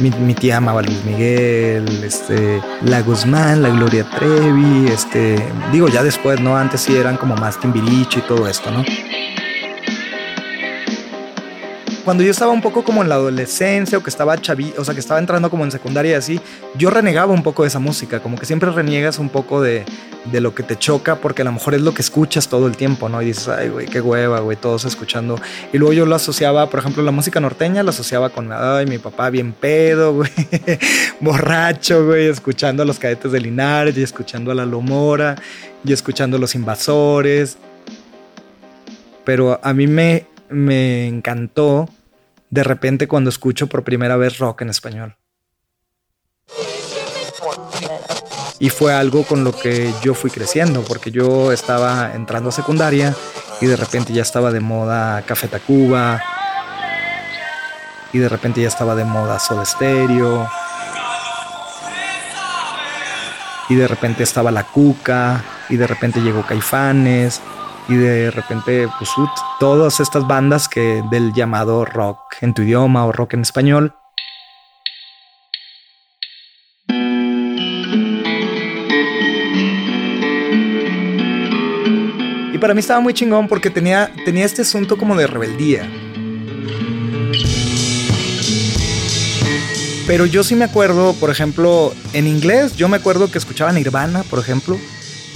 Mi, 0.00 0.34
tía 0.34 0.58
amaba 0.58 0.80
Luis 0.82 1.04
Miguel, 1.04 1.86
este, 2.04 2.62
la 2.82 3.02
Guzmán, 3.02 3.62
la 3.62 3.68
Gloria 3.68 4.08
Trevi, 4.18 4.88
este, 4.88 5.36
digo 5.72 5.88
ya 5.88 6.02
después, 6.02 6.40
¿no? 6.40 6.56
Antes 6.56 6.82
sí 6.82 6.96
eran 6.96 7.18
como 7.18 7.36
más 7.36 7.60
Timbiriche 7.60 8.20
y 8.20 8.22
todo 8.22 8.48
esto, 8.48 8.70
¿no? 8.70 8.82
Cuando 12.04 12.22
yo 12.22 12.30
estaba 12.30 12.52
un 12.52 12.62
poco 12.62 12.84
como 12.84 13.02
en 13.02 13.08
la 13.08 13.16
adolescencia 13.16 13.98
o 13.98 14.02
que 14.02 14.10
estaba 14.10 14.38
chaví, 14.38 14.72
o 14.78 14.84
sea, 14.84 14.94
que 14.94 15.00
estaba 15.00 15.20
entrando 15.20 15.50
como 15.50 15.64
en 15.64 15.70
secundaria 15.70 16.12
y 16.12 16.14
así, 16.14 16.40
yo 16.76 16.90
renegaba 16.90 17.32
un 17.32 17.42
poco 17.42 17.62
de 17.62 17.68
esa 17.68 17.78
música, 17.78 18.20
como 18.20 18.38
que 18.38 18.46
siempre 18.46 18.70
reniegas 18.70 19.18
un 19.18 19.28
poco 19.28 19.60
de, 19.60 19.84
de 20.24 20.40
lo 20.40 20.54
que 20.54 20.62
te 20.62 20.76
choca 20.76 21.16
porque 21.16 21.42
a 21.42 21.44
lo 21.44 21.52
mejor 21.52 21.74
es 21.74 21.82
lo 21.82 21.94
que 21.94 22.02
escuchas 22.02 22.48
todo 22.48 22.66
el 22.66 22.76
tiempo, 22.76 23.08
¿no? 23.08 23.22
Y 23.22 23.26
dices, 23.26 23.48
ay, 23.48 23.68
güey, 23.68 23.86
qué 23.86 24.00
hueva, 24.00 24.40
güey, 24.40 24.56
todos 24.56 24.84
escuchando. 24.84 25.40
Y 25.72 25.78
luego 25.78 25.92
yo 25.92 26.06
lo 26.06 26.14
asociaba, 26.14 26.68
por 26.68 26.80
ejemplo, 26.80 27.02
la 27.02 27.10
música 27.10 27.40
norteña 27.40 27.82
la 27.82 27.90
asociaba 27.90 28.30
con, 28.30 28.50
ay, 28.52 28.86
mi 28.86 28.98
papá 28.98 29.30
bien 29.30 29.52
pedo, 29.52 30.14
güey, 30.14 30.30
borracho, 31.20 32.06
güey, 32.06 32.28
escuchando 32.28 32.82
a 32.82 32.86
los 32.86 32.98
cadetes 32.98 33.32
de 33.32 33.40
Linares 33.40 33.96
y 33.96 34.02
escuchando 34.02 34.50
a 34.50 34.54
la 34.54 34.66
Lomora 34.66 35.36
y 35.84 35.92
escuchando 35.92 36.36
a 36.36 36.40
los 36.40 36.54
invasores. 36.54 37.58
Pero 39.24 39.60
a 39.62 39.72
mí 39.74 39.86
me, 39.86 40.26
me 40.50 41.06
encantó 41.06 41.88
de 42.50 42.64
repente 42.64 43.08
cuando 43.08 43.30
escucho 43.30 43.68
por 43.68 43.84
primera 43.84 44.16
vez 44.16 44.38
rock 44.38 44.62
en 44.62 44.70
español. 44.70 45.16
Y 48.58 48.68
fue 48.68 48.92
algo 48.92 49.24
con 49.24 49.42
lo 49.42 49.52
que 49.52 49.92
yo 50.02 50.14
fui 50.14 50.30
creciendo, 50.30 50.82
porque 50.82 51.10
yo 51.10 51.50
estaba 51.50 52.12
entrando 52.14 52.50
a 52.50 52.52
secundaria 52.52 53.14
y 53.60 53.66
de 53.66 53.76
repente 53.76 54.12
ya 54.12 54.22
estaba 54.22 54.50
de 54.50 54.60
moda 54.60 55.22
Café 55.22 55.48
Tacuba, 55.48 56.22
y 58.12 58.18
de 58.18 58.28
repente 58.28 58.60
ya 58.60 58.68
estaba 58.68 58.94
de 58.94 59.04
moda 59.04 59.38
Soda 59.38 59.64
Stereo, 59.64 60.50
y 63.68 63.74
de 63.76 63.86
repente 63.86 64.24
estaba 64.24 64.50
La 64.50 64.64
Cuca, 64.64 65.42
y 65.68 65.76
de 65.76 65.86
repente 65.86 66.20
llegó 66.20 66.44
Caifanes, 66.44 67.40
y 67.88 67.96
de 67.96 68.30
repente 68.30 68.88
pues, 68.98 69.10
todas 69.58 70.00
estas 70.00 70.26
bandas 70.26 70.68
que 70.68 71.02
del 71.10 71.32
llamado 71.32 71.84
rock 71.84 72.18
en 72.40 72.54
tu 72.54 72.62
idioma 72.62 73.04
o 73.06 73.12
rock 73.12 73.34
en 73.34 73.40
español. 73.42 73.94
Y 82.52 82.58
para 82.58 82.74
mí 82.74 82.80
estaba 82.80 83.00
muy 83.00 83.14
chingón 83.14 83.48
porque 83.48 83.70
tenía 83.70 84.10
tenía 84.24 84.44
este 84.44 84.62
asunto 84.62 84.96
como 84.96 85.16
de 85.16 85.26
rebeldía. 85.26 85.88
Pero 90.10 90.26
yo 90.26 90.42
sí 90.42 90.56
me 90.56 90.64
acuerdo, 90.64 91.12
por 91.14 91.30
ejemplo, 91.30 91.94
en 92.14 92.26
inglés, 92.26 92.74
yo 92.76 92.88
me 92.88 92.96
acuerdo 92.96 93.30
que 93.30 93.38
escuchaba 93.38 93.70
Nirvana, 93.70 94.24
por 94.24 94.40
ejemplo, 94.40 94.76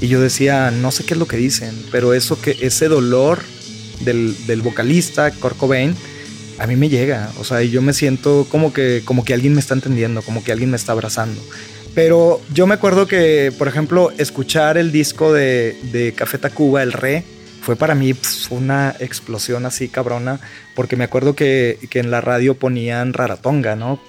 y 0.00 0.08
yo 0.08 0.20
decía, 0.20 0.70
no 0.70 0.90
sé 0.90 1.04
qué 1.04 1.14
es 1.14 1.18
lo 1.18 1.26
que 1.26 1.36
dicen, 1.36 1.74
pero 1.90 2.14
eso 2.14 2.40
que 2.40 2.56
ese 2.60 2.88
dolor 2.88 3.40
del, 4.00 4.34
del 4.46 4.62
vocalista, 4.62 5.30
Kurt 5.30 5.56
a 6.58 6.66
mí 6.66 6.76
me 6.76 6.88
llega. 6.88 7.30
O 7.38 7.44
sea, 7.44 7.62
yo 7.62 7.82
me 7.82 7.92
siento 7.92 8.46
como 8.50 8.72
que, 8.72 9.02
como 9.04 9.24
que 9.24 9.34
alguien 9.34 9.54
me 9.54 9.60
está 9.60 9.74
entendiendo, 9.74 10.22
como 10.22 10.44
que 10.44 10.52
alguien 10.52 10.70
me 10.70 10.76
está 10.76 10.92
abrazando. 10.92 11.40
Pero 11.94 12.40
yo 12.52 12.66
me 12.66 12.74
acuerdo 12.74 13.06
que, 13.06 13.52
por 13.56 13.68
ejemplo, 13.68 14.10
escuchar 14.18 14.76
el 14.78 14.90
disco 14.90 15.32
de, 15.32 15.76
de 15.92 16.12
Café 16.12 16.38
Tacuba, 16.38 16.82
El 16.82 16.92
Re, 16.92 17.24
fue 17.62 17.76
para 17.76 17.94
mí 17.94 18.14
una 18.50 18.94
explosión 18.98 19.64
así 19.64 19.88
cabrona, 19.88 20.40
porque 20.74 20.96
me 20.96 21.04
acuerdo 21.04 21.34
que, 21.34 21.78
que, 21.88 22.00
en 22.00 22.10
la 22.10 22.20
radio 22.20 22.54
ponían 22.54 23.12
Raratonga, 23.12 23.76
¿no? 23.76 24.00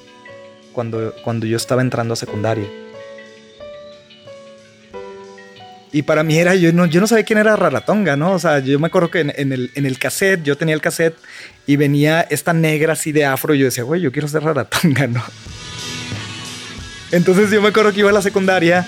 Cuando, 0.74 1.14
cuando 1.24 1.46
yo 1.46 1.56
estaba 1.56 1.82
entrando 1.82 2.14
a 2.16 2.18
secundaria. 2.18 2.68
Y 5.96 6.02
para 6.02 6.24
mí 6.24 6.38
era, 6.38 6.56
yo 6.56 6.74
no, 6.74 6.88
yo 6.88 7.00
no 7.00 7.08
sabía 7.08 7.24
quién 7.24 7.40
era 7.40 7.56
Raratonga, 7.56 8.18
¿no? 8.18 8.34
O 8.34 8.40
sea, 8.40 8.60
yo 8.60 8.78
me 8.80 8.88
acuerdo 8.88 9.10
que 9.10 9.22
en, 9.22 9.54
el, 9.54 9.72
en 9.76 9.86
el 9.86 9.98
cassette, 9.98 10.44
yo 10.44 10.58
tenía 10.58 10.76
el 10.76 10.82
cassette 10.82 11.16
y 11.66 11.78
venía 11.78 12.20
esta 12.20 12.52
negra 12.52 12.92
así 12.92 13.14
de 13.14 13.24
afro 13.24 13.56
y 13.56 13.60
yo 13.60 13.66
decía, 13.66 13.86
güey, 13.86 14.02
yo 14.02 14.12
quiero 14.12 14.28
ser 14.28 14.44
Raratonga, 14.44 15.08
¿no? 15.08 15.24
Entonces 17.14 17.50
yo 17.50 17.62
me 17.62 17.70
acuerdo 17.70 17.94
que 17.94 18.02
iba 18.02 18.10
a 18.10 18.14
la 18.14 18.22
secundaria 18.22 18.86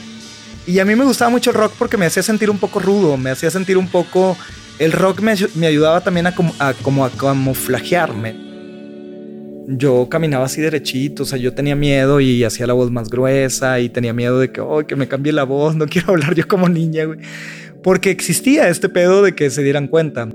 y 0.66 0.80
a 0.80 0.84
mí 0.84 0.98
me 0.98 1.06
gustaba 1.06 1.32
mucho 1.32 1.52
el 1.52 1.56
rock 1.56 1.76
porque 1.80 1.96
me 1.96 2.08
hacía 2.08 2.24
sentir 2.24 2.50
un 2.50 2.60
poco 2.60 2.82
rudo, 2.82 3.16
me 3.16 3.30
hacía 3.30 3.52
sentir 3.52 3.78
un 3.78 3.88
poco... 3.88 4.38
El 4.78 4.92
rock 4.92 5.22
me, 5.22 5.34
me 5.56 5.68
ayudaba 5.68 6.02
también 6.02 6.28
a, 6.28 6.36
a, 6.60 6.74
como 6.74 7.06
a 7.06 7.10
camuflajearme 7.10 8.47
yo 9.70 10.08
caminaba 10.10 10.46
así 10.46 10.62
derechito, 10.62 11.24
o 11.24 11.26
sea, 11.26 11.38
yo 11.38 11.54
tenía 11.54 11.76
miedo 11.76 12.22
y 12.22 12.46
hacía 12.46 12.66
la 12.68 12.74
voz 12.74 12.90
más 12.90 13.10
gruesa 13.10 13.82
y 13.82 13.90
tenía 13.90 14.14
miedo 14.14 14.40
de 14.40 14.50
que, 14.50 14.62
oh, 14.62 14.88
que 14.88 14.96
me 14.96 15.10
cambie 15.10 15.34
la 15.34 15.44
voz, 15.44 15.76
no 15.76 15.88
quiero 15.88 16.10
hablar 16.14 16.34
yo 16.36 16.48
como 16.48 16.70
niña, 16.70 17.04
güey. 17.04 17.20
Porque 17.84 18.10
existía 18.10 18.70
este 18.70 18.88
pedo 18.88 19.22
de 19.22 19.36
que 19.36 19.50
se 19.50 19.64
dieran 19.64 19.88
cuenta. 19.88 20.30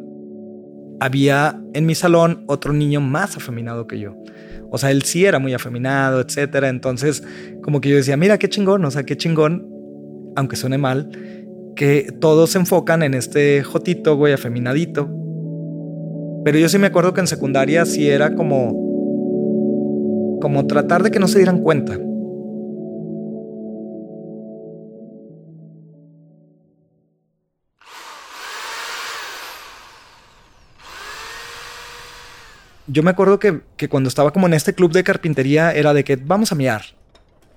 Había 1.00 1.60
en 1.72 1.86
mi 1.86 1.94
salón 1.94 2.44
otro 2.46 2.72
niño 2.72 3.00
más 3.00 3.36
afeminado 3.36 3.86
que 3.86 3.98
yo. 3.98 4.14
O 4.70 4.78
sea, 4.78 4.90
él 4.90 5.02
sí 5.02 5.24
era 5.24 5.38
muy 5.38 5.54
afeminado, 5.54 6.20
etcétera. 6.20 6.68
Entonces, 6.68 7.24
como 7.62 7.80
que 7.80 7.88
yo 7.88 7.96
decía, 7.96 8.16
mira 8.16 8.38
qué 8.38 8.48
chingón, 8.48 8.84
o 8.84 8.90
sea, 8.90 9.02
qué 9.02 9.16
chingón, 9.16 9.66
aunque 10.36 10.56
suene 10.56 10.78
mal, 10.78 11.10
que 11.74 12.14
todos 12.20 12.50
se 12.50 12.58
enfocan 12.58 13.02
en 13.02 13.14
este 13.14 13.62
jotito, 13.64 14.16
güey, 14.16 14.34
afeminadito. 14.34 15.10
Pero 16.44 16.58
yo 16.58 16.68
sí 16.68 16.78
me 16.78 16.88
acuerdo 16.88 17.14
que 17.14 17.20
en 17.20 17.26
secundaria 17.26 17.84
sí 17.86 18.08
era 18.08 18.34
como 18.34 18.91
como 20.42 20.66
tratar 20.66 21.04
de 21.04 21.12
que 21.12 21.20
no 21.20 21.28
se 21.28 21.38
dieran 21.38 21.60
cuenta. 21.60 21.96
Yo 32.88 33.04
me 33.04 33.10
acuerdo 33.10 33.38
que, 33.38 33.62
cuando 33.88 34.08
estaba 34.08 34.32
como 34.32 34.48
en 34.48 34.54
este 34.54 34.74
club 34.74 34.92
de 34.92 35.04
carpintería 35.04 35.72
era 35.72 35.94
de 35.94 36.02
que 36.02 36.16
vamos 36.16 36.50
a 36.50 36.56
miar. 36.56 36.82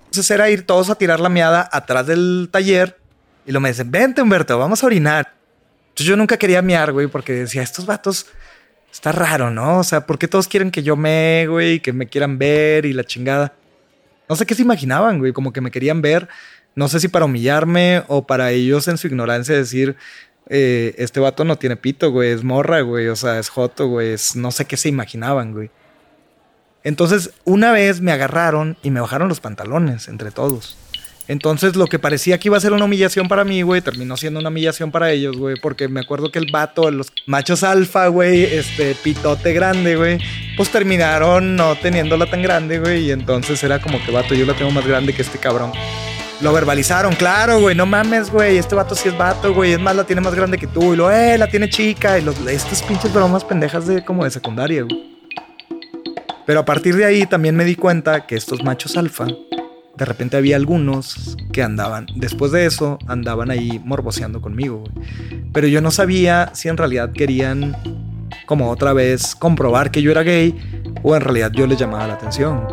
Entonces 0.06 0.30
era 0.30 0.52
ir 0.52 0.68
todos 0.68 0.92
a 0.92 0.96
tirar 0.96 1.20
la 1.20 1.30
miada 1.30 1.68
atrás 1.72 2.06
del 2.06 2.50
taller 2.52 3.00
y 3.48 3.52
lo 3.52 3.60
me 3.60 3.70
dicen, 3.70 3.90
vente 3.90 4.22
Humberto, 4.22 4.60
vamos 4.60 4.84
a 4.84 4.86
orinar. 4.86 5.34
Entonces 5.90 6.06
yo 6.06 6.16
nunca 6.16 6.38
quería 6.38 6.62
miar, 6.62 6.92
güey, 6.92 7.08
porque 7.08 7.34
decía, 7.34 7.64
estos 7.64 7.88
vatos 7.88 8.28
está 8.96 9.12
raro, 9.12 9.52
¿no? 9.52 9.80
O 9.80 9.84
sea, 9.84 10.06
¿por 10.06 10.18
qué 10.18 10.28
todos 10.28 10.48
quieren 10.48 10.72
que 10.72 10.82
yo 10.82 10.96
me, 10.96 11.48
güey, 11.48 11.82
que 11.82 11.92
me 11.92 12.08
quieran 12.08 12.38
ver 12.38 12.86
y 12.86 12.94
la 12.94 13.04
chingada? 13.04 13.54
No 14.30 14.38
sé 14.38 14.46
qué 14.46 14.56
se 14.56 14.62
imaginaban, 14.62 15.20
güey, 15.20 15.34
como 15.34 15.52
que 15.52 15.60
me 15.60 15.70
querían 15.70 16.02
ver, 16.02 16.30
no 16.76 16.88
sé 16.88 17.02
si 17.02 17.10
para 17.10 17.26
humillarme 17.26 18.04
o 18.08 18.26
para 18.26 18.52
ellos 18.52 18.88
en 18.88 18.98
su 18.98 19.08
ignorancia 19.08 19.54
decir, 19.54 19.98
eh, 20.48 20.96
este 20.98 21.20
vato 21.20 21.44
no 21.44 21.58
tiene 21.58 21.76
pito, 21.76 22.10
güey, 22.10 22.32
es 22.32 22.44
morra, 22.46 22.82
güey, 22.82 23.10
o 23.10 23.18
sea, 23.18 23.38
es 23.38 23.50
joto, 23.50 23.88
güey, 23.88 24.16
no 24.36 24.52
sé 24.52 24.64
qué 24.64 24.78
se 24.78 24.88
imaginaban, 24.88 25.52
güey. 25.52 25.70
Entonces, 26.86 27.32
una 27.44 27.74
vez 27.74 28.00
me 28.00 28.14
agarraron 28.14 28.78
y 28.82 28.92
me 28.92 29.02
bajaron 29.02 29.28
los 29.28 29.42
pantalones 29.42 30.08
entre 30.08 30.32
todos. 30.32 30.78
Entonces, 31.28 31.76
lo 31.76 31.88
que 31.88 31.98
parecía 31.98 32.38
que 32.38 32.50
iba 32.50 32.58
a 32.58 32.60
ser 32.60 32.72
una 32.74 32.86
humillación 32.86 33.28
para 33.28 33.44
mí, 33.44 33.64
güey, 33.64 33.82
terminó 33.82 34.16
siendo 34.16 34.40
una 34.40 34.50
humillación 34.50 34.92
para 34.92 35.12
ellos, 35.12 35.38
güey, 35.38 35.56
porque 35.60 35.88
me 35.88 36.02
acuerdo 36.02 36.32
que 36.32 36.38
el 36.38 36.52
vato, 36.52 36.92
los 36.92 37.12
machos 37.26 37.64
alfa, 37.64 38.08
güey, 38.08 38.44
este 38.44 38.96
pitote 38.96 39.52
grande, 39.54 39.96
güey, 39.96 40.20
pues 40.56 40.70
terminaron 40.70 41.56
no 41.56 41.76
teniéndola 41.76 42.30
tan 42.30 42.44
grande, 42.44 42.80
güey, 42.80 43.06
y 43.06 43.12
entonces 43.12 43.64
era 43.64 43.82
como 43.82 44.04
que 44.06 44.12
vato, 44.12 44.36
yo 44.36 44.46
la 44.46 44.54
tengo 44.54 44.70
más 44.70 44.86
grande 44.86 45.14
que 45.14 45.24
este 45.24 45.40
cabrón. 45.40 45.72
Lo 46.42 46.54
verbalizaron, 46.54 47.16
claro, 47.16 47.60
güey, 47.60 47.76
no 47.76 47.88
mames, 47.88 48.30
güey, 48.30 48.58
este 48.58 48.76
vato 48.76 48.94
sí 48.94 49.10
es 49.10 49.18
vato, 49.18 49.52
güey, 49.52 49.72
es 49.72 49.80
más, 49.80 49.96
la 49.96 50.04
tiene 50.04 50.22
más 50.22 50.36
grande 50.36 50.60
que 50.60 50.68
tú, 50.68 50.94
y 50.94 50.98
lo, 50.98 51.10
eh, 51.10 51.40
la 51.40 51.48
tiene 51.48 51.70
chica, 51.70 52.20
y 52.20 52.22
los, 52.22 52.40
estas 52.46 52.84
pinches 52.84 53.12
bromas 53.12 53.44
pendejas 53.44 53.88
de 53.88 54.06
como 54.06 54.26
de 54.26 54.30
secundaria, 54.30 54.84
güey. 54.84 55.16
Pero 56.46 56.60
a 56.60 56.66
partir 56.66 56.96
de 56.96 57.06
ahí 57.06 57.26
también 57.26 57.56
me 57.56 57.66
di 57.66 57.76
cuenta 57.76 58.28
que 58.28 58.36
estos 58.36 58.64
machos 58.64 58.96
alfa 58.96 59.26
de 59.98 60.06
repente 60.06 60.38
había 60.38 60.56
algunos 60.56 61.38
que 61.52 61.64
andaban, 61.64 62.08
después 62.16 62.52
de 62.52 62.66
eso, 62.66 63.00
andaban 63.08 63.52
ahí 63.52 63.82
morboseando 63.84 64.42
conmigo, 64.42 64.84
Pero 65.54 65.68
yo 65.68 65.82
no 65.82 65.92
sabía 65.92 66.52
si 66.54 66.68
en 66.68 66.78
realidad 66.78 67.12
querían, 67.14 67.78
como 68.46 68.70
otra 68.70 68.94
vez, 68.94 69.36
comprobar 69.36 69.92
que 69.92 70.02
yo 70.02 70.12
era 70.12 70.24
gay 70.24 70.54
o 71.02 71.16
en 71.16 71.22
realidad 71.22 71.52
yo 71.54 71.66
les 71.66 71.80
llamaba 71.80 72.08
la 72.08 72.16
atención. 72.16 72.68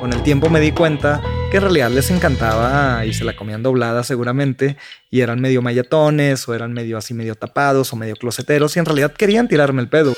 Con 0.00 0.14
el 0.14 0.22
tiempo 0.22 0.48
me 0.48 0.60
di 0.60 0.72
cuenta 0.72 1.20
que 1.50 1.58
en 1.58 1.64
realidad 1.64 1.90
les 1.90 2.10
encantaba 2.10 3.04
y 3.04 3.12
se 3.12 3.24
la 3.24 3.36
comían 3.36 3.62
doblada 3.62 4.02
seguramente 4.02 4.78
y 5.10 5.20
eran 5.20 5.40
medio 5.40 5.60
mayatones 5.60 6.48
o 6.48 6.54
eran 6.54 6.72
medio 6.72 6.96
así 6.96 7.12
medio 7.12 7.34
tapados 7.34 7.92
o 7.92 7.96
medio 7.96 8.16
closeteros 8.16 8.76
y 8.76 8.78
en 8.78 8.86
realidad 8.86 9.12
querían 9.12 9.46
tirarme 9.46 9.82
el 9.82 9.88
pedo. 9.88 10.14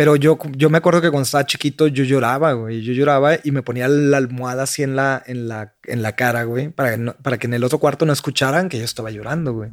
Pero 0.00 0.16
yo, 0.16 0.38
yo 0.56 0.70
me 0.70 0.78
acuerdo 0.78 1.02
que 1.02 1.10
cuando 1.10 1.24
estaba 1.24 1.44
chiquito 1.44 1.86
yo 1.86 2.04
lloraba, 2.04 2.54
güey. 2.54 2.80
Yo 2.80 2.94
lloraba 2.94 3.34
y 3.44 3.50
me 3.50 3.60
ponía 3.60 3.86
la 3.86 4.16
almohada 4.16 4.62
así 4.62 4.82
en 4.82 4.96
la, 4.96 5.22
en 5.26 5.46
la, 5.46 5.74
en 5.84 6.00
la 6.00 6.16
cara, 6.16 6.44
güey. 6.44 6.70
Para, 6.70 7.12
para 7.22 7.36
que 7.36 7.46
en 7.46 7.52
el 7.52 7.64
otro 7.64 7.78
cuarto 7.80 8.06
no 8.06 8.12
escucharan 8.14 8.70
que 8.70 8.78
yo 8.78 8.84
estaba 8.86 9.10
llorando, 9.10 9.52
güey. 9.52 9.68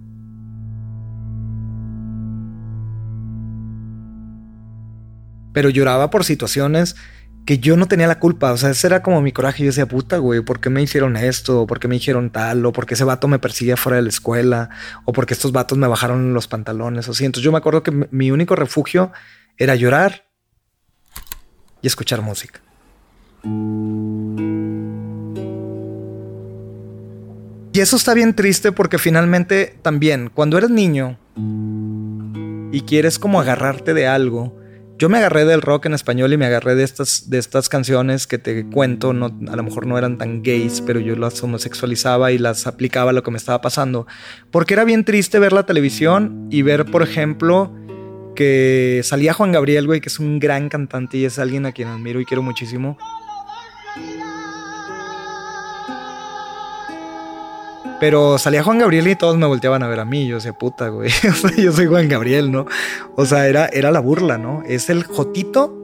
Pero 5.53 5.69
lloraba 5.69 6.09
por 6.09 6.25
situaciones 6.25 6.97
que 7.45 7.59
yo 7.59 7.77
no 7.77 7.87
tenía 7.87 8.07
la 8.07 8.19
culpa. 8.19 8.51
O 8.51 8.57
sea, 8.57 8.71
ese 8.71 8.87
era 8.87 9.01
como 9.01 9.21
mi 9.21 9.31
coraje. 9.31 9.63
Yo 9.63 9.67
decía, 9.67 9.85
puta, 9.85 10.17
güey, 10.17 10.41
¿por 10.41 10.59
qué 10.59 10.69
me 10.69 10.81
hicieron 10.81 11.15
esto? 11.15 11.65
¿Por 11.67 11.79
qué 11.79 11.87
me 11.87 11.95
dijeron 11.95 12.31
tal? 12.31 12.65
¿O 12.65 12.73
por 12.73 12.85
qué 12.85 12.95
ese 12.95 13.05
vato 13.05 13.29
me 13.29 13.39
persigue 13.39 13.77
fuera 13.77 13.95
de 13.95 14.01
la 14.01 14.09
escuela? 14.09 14.69
¿O 15.05 15.13
porque 15.13 15.35
estos 15.35 15.53
vatos 15.53 15.77
me 15.77 15.87
bajaron 15.87 16.33
los 16.33 16.49
pantalones? 16.49 17.07
O 17.07 17.11
así. 17.11 17.23
Entonces 17.23 17.45
yo 17.45 17.53
me 17.53 17.59
acuerdo 17.59 17.81
que 17.81 18.07
mi 18.11 18.29
único 18.29 18.57
refugio 18.57 19.13
era 19.57 19.75
llorar 19.75 20.25
y 21.81 21.87
escuchar 21.87 22.21
música. 22.21 22.61
Y 27.73 27.79
eso 27.79 27.95
está 27.95 28.13
bien 28.13 28.33
triste 28.33 28.71
porque 28.71 28.97
finalmente 28.97 29.77
también 29.81 30.31
cuando 30.33 30.57
eres 30.57 30.71
niño 30.71 31.19
y 32.71 32.81
quieres 32.81 33.19
como 33.19 33.39
agarrarte 33.39 33.93
de 33.93 34.07
algo, 34.07 34.57
yo 34.97 35.09
me 35.09 35.19
agarré 35.19 35.45
del 35.45 35.61
rock 35.61 35.85
en 35.85 35.93
español 35.93 36.33
y 36.33 36.37
me 36.37 36.47
agarré 36.47 36.73
de 36.73 36.83
estas, 36.83 37.29
de 37.29 37.37
estas 37.37 37.69
canciones 37.69 38.25
que 38.25 38.39
te 38.39 38.65
cuento, 38.65 39.13
no, 39.13 39.27
a 39.47 39.55
lo 39.55 39.61
mejor 39.61 39.85
no 39.85 39.95
eran 39.95 40.17
tan 40.17 40.41
gays, 40.41 40.81
pero 40.81 40.99
yo 40.99 41.15
las 41.15 41.41
homosexualizaba 41.43 42.31
y 42.31 42.39
las 42.39 42.65
aplicaba 42.65 43.11
a 43.11 43.13
lo 43.13 43.21
que 43.21 43.29
me 43.29 43.37
estaba 43.37 43.61
pasando. 43.61 44.07
Porque 44.49 44.73
era 44.73 44.83
bien 44.83 45.05
triste 45.05 45.37
ver 45.37 45.53
la 45.53 45.67
televisión 45.67 46.47
y 46.49 46.63
ver, 46.63 46.85
por 46.85 47.03
ejemplo, 47.03 47.71
que 48.37 49.01
salía 49.03 49.33
Juan 49.33 49.51
Gabriel, 49.51 49.87
güey, 49.87 49.99
que 49.99 50.09
es 50.09 50.19
un 50.19 50.39
gran 50.39 50.69
cantante 50.69 51.17
y 51.17 51.25
es 51.25 51.39
alguien 51.39 51.65
a 51.65 51.71
quien 51.71 51.87
admiro 51.87 52.21
y 52.21 52.25
quiero 52.25 52.43
muchísimo. 52.43 52.95
Pero 57.99 58.37
salía 58.37 58.61
Juan 58.61 58.77
Gabriel 58.77 59.07
y 59.07 59.15
todos 59.15 59.37
me 59.37 59.47
volteaban 59.47 59.81
a 59.81 59.87
ver 59.87 59.99
a 59.99 60.05
mí. 60.05 60.27
Yo 60.27 60.35
decía, 60.35 60.53
puta, 60.53 60.89
güey. 60.89 61.09
yo 61.57 61.71
soy 61.71 61.87
Juan 61.87 62.07
Gabriel, 62.07 62.51
¿no? 62.51 62.67
O 63.15 63.25
sea, 63.25 63.47
era, 63.47 63.65
era 63.65 63.89
la 63.89 63.99
burla, 63.99 64.37
¿no? 64.37 64.61
Es 64.67 64.91
el 64.91 65.03
jotito 65.03 65.75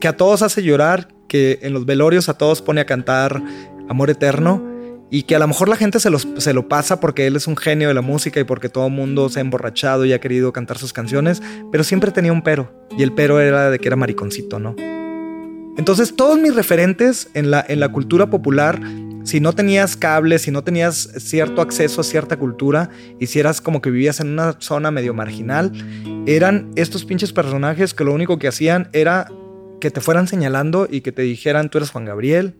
que 0.00 0.08
a 0.08 0.16
todos 0.16 0.40
hace 0.40 0.62
llorar, 0.62 1.08
que 1.28 1.58
en 1.60 1.74
los 1.74 1.84
velorios 1.84 2.30
a 2.30 2.38
todos 2.38 2.62
pone 2.62 2.80
a 2.80 2.86
cantar 2.86 3.42
Amor 3.90 4.08
Eterno 4.08 4.71
y 5.12 5.24
que 5.24 5.36
a 5.36 5.38
lo 5.38 5.46
mejor 5.46 5.68
la 5.68 5.76
gente 5.76 6.00
se, 6.00 6.08
se 6.38 6.54
lo 6.54 6.68
pasa 6.68 6.98
porque 6.98 7.26
él 7.26 7.36
es 7.36 7.46
un 7.46 7.58
genio 7.58 7.88
de 7.88 7.94
la 7.94 8.00
música 8.00 8.40
y 8.40 8.44
porque 8.44 8.70
todo 8.70 8.86
el 8.86 8.94
mundo 8.94 9.28
se 9.28 9.40
ha 9.40 9.42
emborrachado 9.42 10.06
y 10.06 10.14
ha 10.14 10.20
querido 10.20 10.54
cantar 10.54 10.78
sus 10.78 10.94
canciones, 10.94 11.42
pero 11.70 11.84
siempre 11.84 12.10
tenía 12.12 12.32
un 12.32 12.40
pero, 12.40 12.72
y 12.96 13.02
el 13.02 13.12
pero 13.12 13.38
era 13.38 13.70
de 13.70 13.78
que 13.78 13.88
era 13.88 13.96
mariconcito, 13.96 14.58
¿no? 14.58 14.74
Entonces 15.76 16.16
todos 16.16 16.38
mis 16.38 16.54
referentes 16.54 17.28
en 17.34 17.50
la, 17.50 17.62
en 17.68 17.78
la 17.78 17.90
cultura 17.90 18.30
popular 18.30 18.80
si 19.22 19.38
no 19.38 19.52
tenías 19.52 19.96
cable, 19.96 20.38
si 20.38 20.50
no 20.50 20.64
tenías 20.64 21.10
cierto 21.18 21.60
acceso 21.60 22.00
a 22.00 22.04
cierta 22.04 22.38
cultura, 22.38 22.88
y 23.20 23.26
si 23.26 23.38
eras 23.38 23.60
como 23.60 23.80
que 23.80 23.90
vivías 23.90 24.18
en 24.20 24.30
una 24.30 24.56
zona 24.60 24.90
medio 24.90 25.14
marginal, 25.14 25.72
eran 26.26 26.70
estos 26.74 27.04
pinches 27.04 27.32
personajes 27.32 27.94
que 27.94 28.02
lo 28.02 28.14
único 28.14 28.38
que 28.38 28.48
hacían 28.48 28.88
era 28.92 29.28
que 29.80 29.90
te 29.90 30.00
fueran 30.00 30.26
señalando 30.26 30.88
y 30.90 31.02
que 31.02 31.12
te 31.12 31.22
dijeran, 31.22 31.68
tú 31.68 31.78
eres 31.78 31.90
Juan 31.90 32.04
Gabriel. 32.04 32.56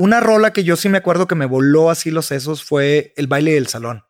Una 0.00 0.20
rola 0.20 0.52
que 0.52 0.62
yo 0.62 0.76
sí 0.76 0.88
me 0.88 0.98
acuerdo 0.98 1.26
que 1.26 1.34
me 1.34 1.44
voló 1.44 1.90
así 1.90 2.12
los 2.12 2.26
sesos 2.26 2.62
fue 2.62 3.12
El 3.16 3.26
baile 3.26 3.54
del 3.54 3.66
salón. 3.66 4.04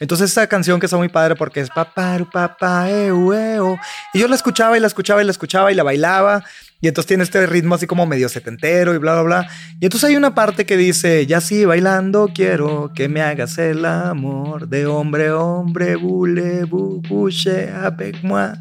Entonces 0.00 0.30
esta 0.30 0.46
canción 0.46 0.80
que 0.80 0.86
está 0.86 0.96
muy 0.96 1.10
padre 1.10 1.36
porque 1.36 1.60
es 1.60 1.68
paparu 1.68 2.30
papá 2.30 2.88
y 2.90 4.18
yo 4.18 4.26
la 4.26 4.34
escuchaba 4.34 4.76
y 4.78 4.80
la 4.80 4.86
escuchaba 4.86 5.22
y 5.22 5.26
la 5.26 5.30
escuchaba 5.30 5.70
y 5.70 5.74
la 5.74 5.82
bailaba 5.82 6.42
y 6.80 6.88
entonces 6.88 7.06
tiene 7.06 7.22
este 7.22 7.46
ritmo 7.46 7.76
así 7.76 7.86
como 7.86 8.06
medio 8.06 8.28
setentero 8.28 8.94
y 8.94 8.98
bla 8.98 9.12
bla 9.12 9.22
bla 9.22 9.50
y 9.80 9.84
entonces 9.84 10.10
hay 10.10 10.16
una 10.16 10.34
parte 10.34 10.66
que 10.66 10.76
dice 10.76 11.24
ya 11.26 11.40
sí 11.40 11.64
bailando 11.64 12.30
quiero 12.34 12.90
que 12.92 13.08
me 13.08 13.22
hagas 13.22 13.58
el 13.58 13.84
amor 13.84 14.68
de 14.68 14.86
hombre 14.86 15.30
hombre 15.30 15.94
bule 15.94 16.64
bouche 16.64 17.70
avec 17.70 18.24
moi 18.24 18.54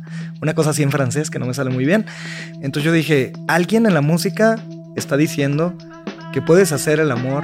una 0.43 0.53
cosa 0.53 0.69
así 0.69 0.83
en 0.83 0.91
francés 0.91 1.31
que 1.31 1.39
no 1.39 1.47
me 1.47 1.55
sale 1.55 1.71
muy 1.71 1.85
bien 1.85 2.05
entonces 2.61 2.83
yo 2.83 2.91
dije 2.91 3.33
alguien 3.47 3.87
en 3.87 3.95
la 3.95 4.01
música 4.01 4.57
está 4.95 5.17
diciendo 5.17 5.73
que 6.33 6.41
puedes 6.41 6.71
hacer 6.71 6.99
el 6.99 7.11
amor 7.11 7.43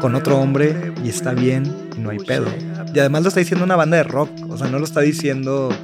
con 0.00 0.14
otro 0.14 0.38
hombre 0.38 0.92
y 1.04 1.08
está 1.08 1.32
bien 1.32 1.90
no 1.96 2.10
hay 2.10 2.18
pedo 2.18 2.46
y 2.94 3.00
además 3.00 3.22
lo 3.22 3.28
está 3.28 3.40
diciendo 3.40 3.64
una 3.64 3.74
banda 3.74 3.96
de 3.96 4.04
rock, 4.04 4.30
o 4.48 4.56
sea, 4.56 4.68
no 4.68 4.78
lo 4.78 4.84
está 4.84 5.00
diciendo 5.00 5.76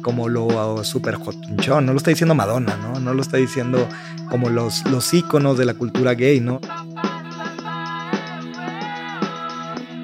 como 0.00 0.30
lo 0.30 0.82
super 0.82 1.16
jotunchón, 1.16 1.84
no 1.84 1.92
lo 1.92 1.98
está 1.98 2.10
diciendo 2.10 2.34
Madonna, 2.34 2.76
¿no? 2.76 3.00
No 3.00 3.12
lo 3.12 3.20
está 3.20 3.36
diciendo 3.36 3.86
como 4.30 4.48
los, 4.48 4.82
los 4.90 5.12
íconos 5.12 5.58
de 5.58 5.66
la 5.66 5.74
cultura 5.74 6.14
gay, 6.14 6.40
¿no? 6.40 6.60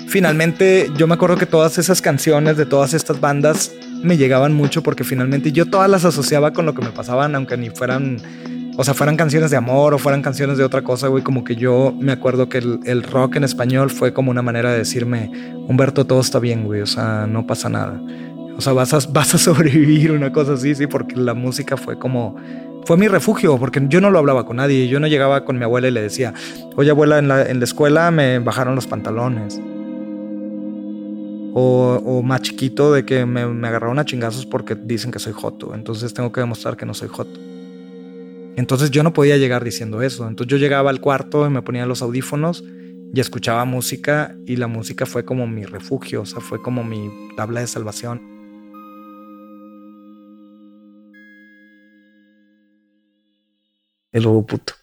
Finalmente, 0.09 0.91
yo 0.97 1.07
me 1.07 1.15
acuerdo 1.15 1.37
que 1.37 1.47
todas 1.47 1.79
esas 1.79 2.03
canciones 2.03 2.59
de 2.59 2.67
todas 2.67 2.93
estas 2.93 3.21
bandas 3.21 3.73
me 4.03 4.19
llegaban 4.19 4.53
mucho 4.53 4.83
porque 4.83 5.05
finalmente 5.05 5.53
yo 5.53 5.65
todas 5.67 5.89
las 5.89 6.05
asociaba 6.05 6.53
con 6.53 6.67
lo 6.67 6.75
que 6.75 6.83
me 6.83 6.91
pasaban, 6.91 7.35
aunque 7.35 7.57
ni 7.57 7.71
fueran 7.71 8.19
o 8.77 8.85
sea, 8.85 8.95
fueran 8.95 9.17
canciones 9.17 9.51
de 9.51 9.57
amor 9.57 9.95
o 9.95 9.99
fueran 9.99 10.23
canciones 10.23 10.57
de 10.57 10.65
otra 10.65 10.83
cosa, 10.83 11.09
güey, 11.09 11.23
como 11.23 11.45
que 11.45 11.57
yo 11.57 11.95
me 11.99 12.13
acuerdo 12.13 12.49
que 12.49 12.59
el, 12.59 13.03
rock 13.03 13.37
en 13.37 13.45
español 13.45 13.91
fue 13.91 14.13
como 14.13 14.31
una 14.31 14.43
manera 14.43 14.73
de 14.73 14.79
decirme, 14.79 15.31
Humberto, 15.69 16.07
todo 16.07 16.21
está 16.21 16.39
bien, 16.39 16.65
güey, 16.65 16.81
o 16.81 16.87
sea, 16.87 17.27
no 17.27 17.47
pasa 17.47 17.69
nada. 17.69 18.01
O 18.57 18.61
sea, 18.61 18.73
vas 18.73 18.95
a, 18.95 18.99
vas 19.13 19.35
a 19.35 19.39
sobrevivir, 19.39 20.13
una 20.13 20.33
cosa 20.33 20.55
así, 20.55 20.75
sí, 20.75 20.87
porque 20.87 21.17
la 21.17 21.35
música 21.35 21.77
fue 21.77 21.99
como, 21.99 22.37
fue 22.85 22.97
mi 22.97 23.09
refugio, 23.09 23.59
porque 23.59 23.83
yo 23.89 24.01
no 24.01 24.11
lo 24.11 24.19
hablaba 24.19 24.47
con 24.47 24.57
nadie, 24.57 24.89
yo 24.89 25.01
no 25.01 25.07
llegaba 25.07 25.45
con 25.45 25.59
mi 25.59 25.65
abuela 25.65 25.89
y 25.89 25.91
le 25.91 26.03
decía, 26.03 26.33
oye 26.77 26.91
abuela, 26.91 27.19
en 27.19 27.29
la, 27.29 27.43
en 27.43 27.59
la 27.59 27.65
escuela 27.65 28.11
me 28.11 28.39
bajaron 28.39 28.75
los 28.75 28.87
pantalones. 28.87 29.61
O, 31.53 32.01
o, 32.05 32.23
más 32.23 32.43
chiquito 32.43 32.93
de 32.93 33.05
que 33.05 33.27
me, 33.27 33.45
me 33.45 33.67
agarraron 33.67 33.99
a 33.99 34.05
chingazos 34.05 34.47
porque 34.47 34.77
dicen 34.77 35.11
que 35.11 35.19
soy 35.19 35.33
joto, 35.33 35.75
entonces 35.75 36.15
tengo 36.15 36.31
que 36.31 36.41
demostrar 36.41 36.77
que 36.77 36.87
no 36.87 36.95
soy 36.95 37.09
joto. 37.09 37.50
Entonces 38.57 38.91
yo 38.91 39.03
no 39.03 39.13
podía 39.13 39.37
llegar 39.37 39.65
diciendo 39.65 40.03
eso. 40.03 40.29
Entonces 40.29 40.51
yo 40.51 40.57
llegaba 40.57 40.91
al 40.91 41.01
cuarto 41.01 41.47
y 41.47 41.51
me 41.51 41.63
ponía 41.63 41.87
los 41.87 42.03
audífonos 42.03 42.65
y 43.13 43.21
escuchaba 43.21 43.65
música 43.65 44.37
y 44.47 44.57
la 44.57 44.67
música 44.67 45.07
fue 45.07 45.25
como 45.25 45.47
mi 45.47 45.65
refugio, 45.65 46.23
o 46.23 46.27
sea, 46.27 46.41
fue 46.41 46.63
como 46.63 46.85
mi 46.85 47.11
tabla 47.37 47.61
de 47.61 47.67
salvación. 47.67 48.21
El 54.13 54.25
lobo 54.25 54.45
puto. 54.47 54.75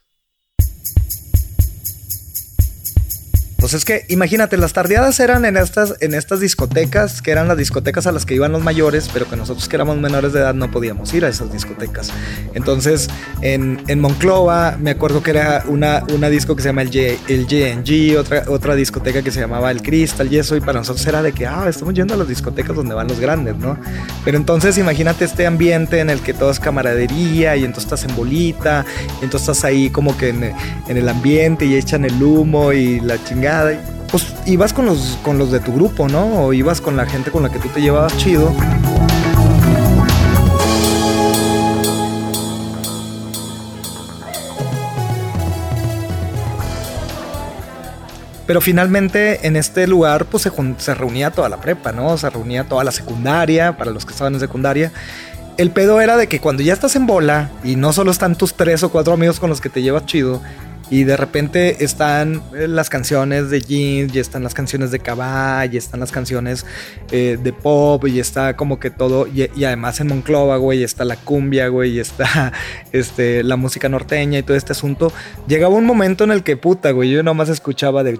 Pues 3.67 3.73
es 3.73 3.83
que 3.83 4.05
imagínate, 4.07 4.55
las 4.55 4.71
tardeadas 4.71 5.19
eran 5.19 5.43
en 5.43 5.57
estas, 5.57 5.95
en 5.99 6.13
estas 6.13 6.39
discotecas, 6.39 7.21
que 7.21 7.31
eran 7.31 7.49
las 7.49 7.57
discotecas 7.57 8.07
a 8.07 8.13
las 8.13 8.25
que 8.25 8.33
iban 8.33 8.53
los 8.53 8.63
mayores, 8.63 9.09
pero 9.11 9.29
que 9.29 9.35
nosotros 9.35 9.67
que 9.67 9.75
éramos 9.75 9.97
menores 9.97 10.31
de 10.31 10.39
edad 10.39 10.53
no 10.53 10.71
podíamos 10.71 11.13
ir 11.13 11.25
a 11.25 11.27
esas 11.27 11.51
discotecas. 11.51 12.13
Entonces, 12.53 13.09
en, 13.41 13.83
en 13.89 13.99
Monclova, 13.99 14.77
me 14.79 14.91
acuerdo 14.91 15.21
que 15.21 15.31
era 15.31 15.65
una, 15.67 16.01
una 16.13 16.29
disco 16.29 16.55
que 16.55 16.61
se 16.61 16.69
llama 16.69 16.83
el, 16.83 16.87
J, 16.87 17.21
el 17.27 17.45
JNG, 17.45 18.17
otra, 18.17 18.45
otra 18.47 18.73
discoteca 18.73 19.21
que 19.21 19.31
se 19.31 19.41
llamaba 19.41 19.69
el 19.69 19.81
Crystal 19.81 20.31
y 20.31 20.37
eso, 20.37 20.55
y 20.55 20.61
para 20.61 20.79
nosotros 20.79 21.05
era 21.05 21.21
de 21.21 21.33
que, 21.33 21.45
ah, 21.45 21.65
estamos 21.67 21.93
yendo 21.93 22.13
a 22.13 22.17
las 22.17 22.29
discotecas 22.29 22.73
donde 22.73 22.95
van 22.95 23.09
los 23.09 23.19
grandes, 23.19 23.57
¿no? 23.57 23.77
Pero 24.23 24.37
entonces 24.37 24.77
imagínate 24.77 25.25
este 25.25 25.45
ambiente 25.45 25.99
en 25.99 26.09
el 26.09 26.21
que 26.21 26.33
todo 26.33 26.51
es 26.51 26.61
camaradería 26.61 27.57
y 27.57 27.65
entonces 27.65 27.83
estás 27.83 28.05
en 28.05 28.15
bolita, 28.15 28.85
y 29.19 29.25
entonces 29.25 29.49
estás 29.49 29.65
ahí 29.65 29.89
como 29.89 30.15
que 30.15 30.29
en, 30.29 30.53
en 30.87 30.95
el 30.95 31.09
ambiente 31.09 31.65
y 31.65 31.75
echan 31.75 32.05
el 32.05 32.23
humo 32.23 32.71
y 32.71 33.01
la 33.01 33.21
chingada 33.21 33.56
pues 34.11 34.33
ibas 34.45 34.73
con 34.73 34.85
los, 34.85 35.17
con 35.23 35.37
los 35.37 35.51
de 35.51 35.59
tu 35.59 35.73
grupo, 35.73 36.07
¿no? 36.07 36.43
O 36.43 36.53
ibas 36.53 36.81
con 36.81 36.95
la 36.95 37.05
gente 37.05 37.31
con 37.31 37.43
la 37.43 37.49
que 37.49 37.59
tú 37.59 37.67
te 37.69 37.81
llevabas 37.81 38.15
chido. 38.17 38.53
Pero 48.45 48.61
finalmente 48.61 49.45
en 49.45 49.57
este 49.57 49.87
lugar 49.87 50.25
pues 50.25 50.43
se, 50.43 50.51
se, 50.77 50.95
reunía 50.95 51.31
toda 51.31 51.49
la 51.49 51.57
prepa, 51.57 51.91
¿no? 51.91 52.17
Se 52.17 52.29
reunía 52.29 52.63
toda 52.63 52.85
la 52.85 52.91
secundaria, 52.93 53.75
para 53.77 53.91
los 53.91 54.05
que 54.05 54.13
estaban 54.13 54.35
en 54.35 54.39
secundaria. 54.39 54.93
El 55.57 55.71
pedo 55.71 55.99
era 55.99 56.15
de 56.15 56.27
que 56.27 56.39
cuando 56.39 56.63
ya 56.63 56.71
estás 56.71 56.95
en 56.95 57.07
bola 57.07 57.49
y 57.63 57.75
no 57.75 57.91
solo 57.91 58.09
están 58.11 58.37
tus 58.37 58.53
tres 58.53 58.83
o 58.83 58.89
cuatro 58.89 59.13
amigos 59.13 59.41
con 59.41 59.49
los 59.49 59.59
que 59.59 59.69
te 59.69 59.81
llevas 59.81 60.05
chido, 60.05 60.41
y 60.89 61.03
de 61.03 61.17
repente 61.17 61.83
están 61.83 62.41
eh, 62.55 62.67
las 62.67 62.89
canciones 62.89 63.49
de 63.49 63.61
jeans, 63.61 64.15
y 64.15 64.19
están 64.19 64.43
las 64.43 64.53
canciones 64.53 64.91
de 64.91 64.99
cabal, 64.99 65.73
y 65.73 65.77
están 65.77 65.99
las 65.99 66.11
canciones 66.11 66.65
eh, 67.11 67.37
de 67.41 67.53
pop, 67.53 68.05
y 68.07 68.19
está 68.19 68.55
como 68.55 68.79
que 68.79 68.89
todo. 68.89 69.27
Y, 69.27 69.63
además 69.63 69.99
en 69.99 70.07
Monclova, 70.07 70.57
güey, 70.57 70.83
está 70.83 71.05
la 71.05 71.17
cumbia, 71.17 71.67
güey, 71.67 71.91
y 71.91 71.99
está 71.99 72.53
este, 72.91 73.43
la 73.43 73.57
música 73.57 73.89
norteña 73.89 74.39
y 74.39 74.43
todo 74.43 74.55
este 74.55 74.71
asunto. 74.71 75.11
Llegaba 75.47 75.75
un 75.75 75.85
momento 75.85 76.23
en 76.23 76.31
el 76.31 76.43
que, 76.43 76.57
puta, 76.57 76.91
güey, 76.91 77.09
yo 77.09 77.23
nomás 77.23 77.49
escuchaba 77.49 78.03
de. 78.03 78.19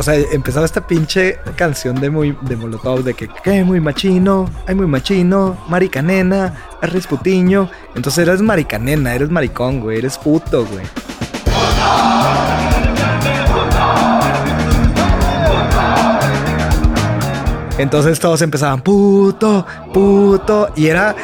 O 0.00 0.02
sea, 0.02 0.14
empezaba 0.14 0.64
esta 0.64 0.86
pinche 0.86 1.38
canción 1.56 2.00
de 2.00 2.08
muy 2.08 2.34
de 2.40 2.56
Molotov 2.56 3.04
de 3.04 3.12
que 3.12 3.28
que 3.28 3.62
muy 3.62 3.80
machino, 3.80 4.48
ay 4.66 4.74
muy 4.74 4.86
machino, 4.86 5.58
maricanena, 5.68 6.54
eres 6.80 7.06
putiño. 7.06 7.68
Entonces 7.94 8.26
eres 8.26 8.40
maricanena, 8.40 9.14
eres 9.14 9.28
maricón, 9.28 9.80
güey, 9.80 9.98
eres 9.98 10.16
puto, 10.16 10.64
güey. 10.64 10.86
Entonces 17.76 18.18
todos 18.18 18.40
empezaban 18.40 18.80
puto, 18.80 19.66
puto 19.92 20.70
y 20.76 20.86
era 20.86 21.14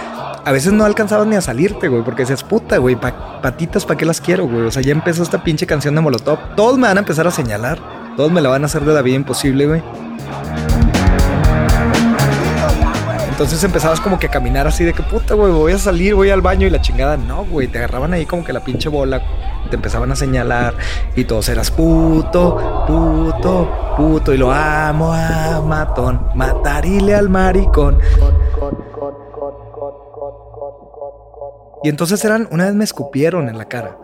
a 0.44 0.52
veces 0.52 0.74
no 0.74 0.84
alcanzabas 0.84 1.26
ni 1.26 1.34
a 1.34 1.40
salirte, 1.40 1.88
güey, 1.88 2.04
porque 2.04 2.22
decías, 2.24 2.44
puta, 2.44 2.76
güey, 2.76 2.94
patitas, 2.94 3.86
¿para 3.86 3.96
qué 3.96 4.04
las 4.04 4.20
quiero, 4.20 4.46
güey? 4.46 4.66
O 4.66 4.70
sea, 4.70 4.82
ya 4.82 4.92
empezó 4.92 5.22
esta 5.22 5.42
pinche 5.42 5.66
canción 5.66 5.94
de 5.94 6.02
Molotov. 6.02 6.54
Todos 6.54 6.76
me 6.76 6.86
van 6.86 6.98
a 6.98 7.00
empezar 7.00 7.26
a 7.26 7.30
señalar. 7.30 7.95
Todos 8.16 8.32
me 8.32 8.40
la 8.40 8.48
van 8.48 8.62
a 8.62 8.66
hacer 8.66 8.82
de 8.84 8.94
la 8.94 9.02
vida 9.02 9.16
imposible, 9.16 9.66
güey. 9.66 9.82
Entonces 13.28 13.62
empezabas 13.62 14.00
como 14.00 14.18
que 14.18 14.28
a 14.28 14.30
caminar 14.30 14.66
así 14.66 14.82
de 14.82 14.94
que 14.94 15.02
puta, 15.02 15.34
güey, 15.34 15.52
voy 15.52 15.72
a 15.72 15.78
salir, 15.78 16.14
voy 16.14 16.30
al 16.30 16.40
baño 16.40 16.66
y 16.66 16.70
la 16.70 16.80
chingada. 16.80 17.18
No, 17.18 17.44
güey, 17.44 17.68
te 17.68 17.76
agarraban 17.76 18.14
ahí 18.14 18.24
como 18.24 18.42
que 18.42 18.54
la 18.54 18.60
pinche 18.60 18.88
bola, 18.88 19.20
te 19.68 19.76
empezaban 19.76 20.10
a 20.10 20.16
señalar 20.16 20.72
y 21.14 21.24
todos 21.24 21.50
eras 21.50 21.70
puto, 21.70 22.86
puto, 22.86 23.94
puto 23.94 24.32
y 24.32 24.38
lo 24.38 24.50
amo 24.50 25.12
a 25.12 25.60
matón, 25.60 26.30
matarile 26.34 27.14
al 27.14 27.28
maricón. 27.28 27.98
Y 31.82 31.90
entonces 31.90 32.24
eran, 32.24 32.48
una 32.50 32.64
vez 32.64 32.74
me 32.74 32.84
escupieron 32.84 33.50
en 33.50 33.58
la 33.58 33.66
cara. 33.66 33.98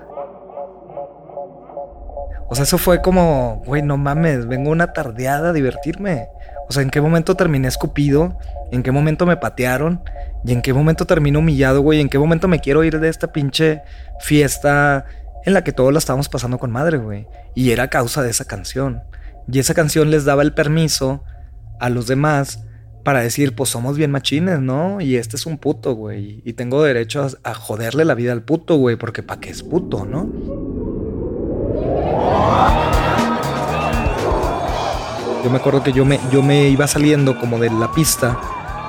O 2.53 2.55
sea, 2.55 2.65
eso 2.65 2.77
fue 2.77 3.01
como, 3.01 3.63
güey, 3.65 3.81
no 3.81 3.97
mames, 3.97 4.47
vengo 4.47 4.71
una 4.71 4.93
tardeada 4.93 5.49
a 5.49 5.53
divertirme. 5.55 6.29
O 6.69 6.73
sea, 6.73 6.83
¿en 6.83 6.91
qué 6.91 7.01
momento 7.01 7.35
terminé 7.35 7.67
escupido? 7.67 8.37
¿En 8.71 8.83
qué 8.83 8.93
momento 8.93 9.25
me 9.25 9.39
patearon? 9.39 10.03
¿Y 10.45 10.53
en 10.53 10.61
qué 10.61 10.75
momento 10.75 11.07
termino 11.07 11.39
humillado, 11.39 11.81
güey? 11.81 12.03
¿En 12.03 12.11
qué 12.11 12.19
momento 12.19 12.49
me 12.49 12.61
quiero 12.61 12.85
ir 12.85 13.01
de 13.01 13.09
esta 13.09 13.33
pinche 13.33 13.81
fiesta 14.21 15.07
en 15.47 15.55
la 15.55 15.65
que 15.65 15.73
todos 15.73 15.95
la 15.95 15.99
estábamos 15.99 16.29
pasando 16.29 16.59
con 16.59 16.71
madre, 16.71 16.99
güey? 16.99 17.27
Y 17.55 17.71
era 17.71 17.89
causa 17.89 18.23
de 18.23 18.29
esa 18.29 18.45
canción. 18.45 19.03
Y 19.51 19.59
esa 19.59 19.73
canción 19.73 20.11
les 20.11 20.27
daba 20.27 20.43
el 20.43 20.53
permiso 20.53 21.25
a 21.81 21.89
los 21.89 22.07
demás 22.07 22.67
para 23.03 23.21
decir, 23.21 23.57
pues 23.57 23.71
somos 23.71 23.97
bien 23.97 24.11
machines, 24.11 24.61
¿no? 24.61 25.01
Y 25.01 25.17
este 25.17 25.37
es 25.37 25.47
un 25.47 25.57
puto, 25.57 25.95
güey. 25.95 26.43
Y 26.45 26.53
tengo 26.53 26.83
derecho 26.83 27.23
a, 27.23 27.51
a 27.51 27.55
joderle 27.55 28.05
la 28.05 28.15
vida 28.15 28.33
al 28.33 28.43
puto, 28.43 28.77
güey, 28.77 28.97
porque 28.97 29.23
pa' 29.23 29.41
qué 29.41 29.49
es 29.49 29.63
puto, 29.63 30.05
¿no? 30.05 30.92
Yo 35.45 35.51
me 35.51 35.57
acuerdo 35.57 35.83
que 35.83 35.93
yo 35.93 36.05
me, 36.05 36.21
yo 36.31 36.43
me 36.43 36.69
iba 36.69 36.87
saliendo 36.87 37.39
como 37.39 37.59
de 37.59 37.69
la 37.71 37.91
pista 37.91 38.39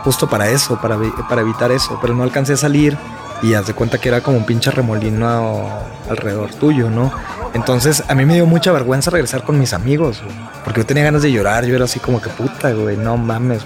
justo 0.03 0.27
para 0.29 0.49
eso, 0.49 0.79
para, 0.79 0.97
para 1.27 1.41
evitar 1.41 1.71
eso, 1.71 1.97
pero 2.01 2.13
no 2.13 2.23
alcancé 2.23 2.53
a 2.53 2.57
salir 2.57 2.97
y 3.41 3.53
haz 3.55 3.67
de 3.67 3.73
cuenta 3.73 3.97
que 3.97 4.09
era 4.09 4.21
como 4.21 4.37
un 4.37 4.45
pinche 4.45 4.69
remolino 4.71 5.67
alrededor 6.09 6.53
tuyo, 6.53 6.89
¿no? 6.89 7.11
Entonces 7.53 8.03
a 8.07 8.15
mí 8.15 8.25
me 8.25 8.35
dio 8.35 8.45
mucha 8.45 8.71
vergüenza 8.71 9.11
regresar 9.11 9.43
con 9.43 9.59
mis 9.59 9.73
amigos, 9.73 10.21
porque 10.63 10.81
yo 10.81 10.85
tenía 10.85 11.03
ganas 11.03 11.21
de 11.23 11.31
llorar, 11.31 11.65
yo 11.65 11.75
era 11.75 11.85
así 11.85 11.99
como 11.99 12.21
que 12.21 12.29
puta, 12.29 12.71
güey, 12.71 12.97
no 12.97 13.17
mames. 13.17 13.63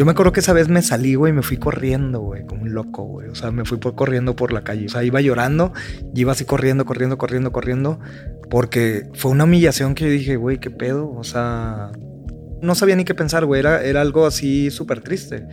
Yo 0.00 0.06
me 0.06 0.12
acuerdo 0.12 0.32
que 0.32 0.40
esa 0.40 0.54
vez 0.54 0.68
me 0.70 0.80
salí, 0.80 1.14
güey, 1.14 1.30
y 1.30 1.36
me 1.36 1.42
fui 1.42 1.58
corriendo, 1.58 2.20
güey, 2.20 2.46
como 2.46 2.62
un 2.62 2.72
loco, 2.72 3.04
güey. 3.04 3.28
O 3.28 3.34
sea, 3.34 3.50
me 3.50 3.66
fui 3.66 3.76
por, 3.76 3.94
corriendo 3.94 4.34
por 4.34 4.50
la 4.50 4.64
calle. 4.64 4.86
O 4.86 4.88
sea, 4.88 5.04
iba 5.04 5.20
llorando 5.20 5.74
y 6.14 6.22
iba 6.22 6.32
así 6.32 6.46
corriendo, 6.46 6.86
corriendo, 6.86 7.18
corriendo, 7.18 7.52
corriendo. 7.52 8.00
Porque 8.48 9.10
fue 9.12 9.30
una 9.30 9.44
humillación 9.44 9.94
que 9.94 10.08
dije, 10.08 10.36
güey, 10.36 10.56
qué 10.56 10.70
pedo. 10.70 11.12
O 11.12 11.22
sea, 11.22 11.92
no 12.62 12.74
sabía 12.74 12.96
ni 12.96 13.04
qué 13.04 13.14
pensar, 13.14 13.44
güey. 13.44 13.60
Era, 13.60 13.84
era 13.84 14.00
algo 14.00 14.24
así 14.24 14.70
súper 14.70 15.02
triste. 15.02 15.46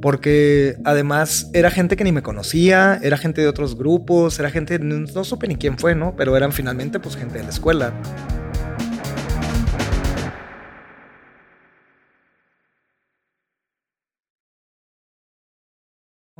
Porque 0.00 0.76
además 0.86 1.50
era 1.52 1.70
gente 1.70 1.94
que 1.96 2.04
ni 2.04 2.12
me 2.12 2.22
conocía, 2.22 2.98
era 3.02 3.18
gente 3.18 3.42
de 3.42 3.48
otros 3.48 3.76
grupos, 3.76 4.38
era 4.38 4.48
gente, 4.50 4.78
no, 4.78 4.98
no 5.14 5.24
supe 5.24 5.46
ni 5.46 5.56
quién 5.56 5.76
fue, 5.76 5.94
¿no? 5.94 6.16
Pero 6.16 6.38
eran 6.38 6.52
finalmente 6.52 7.00
pues 7.00 7.16
gente 7.16 7.36
de 7.36 7.44
la 7.44 7.50
escuela. 7.50 7.92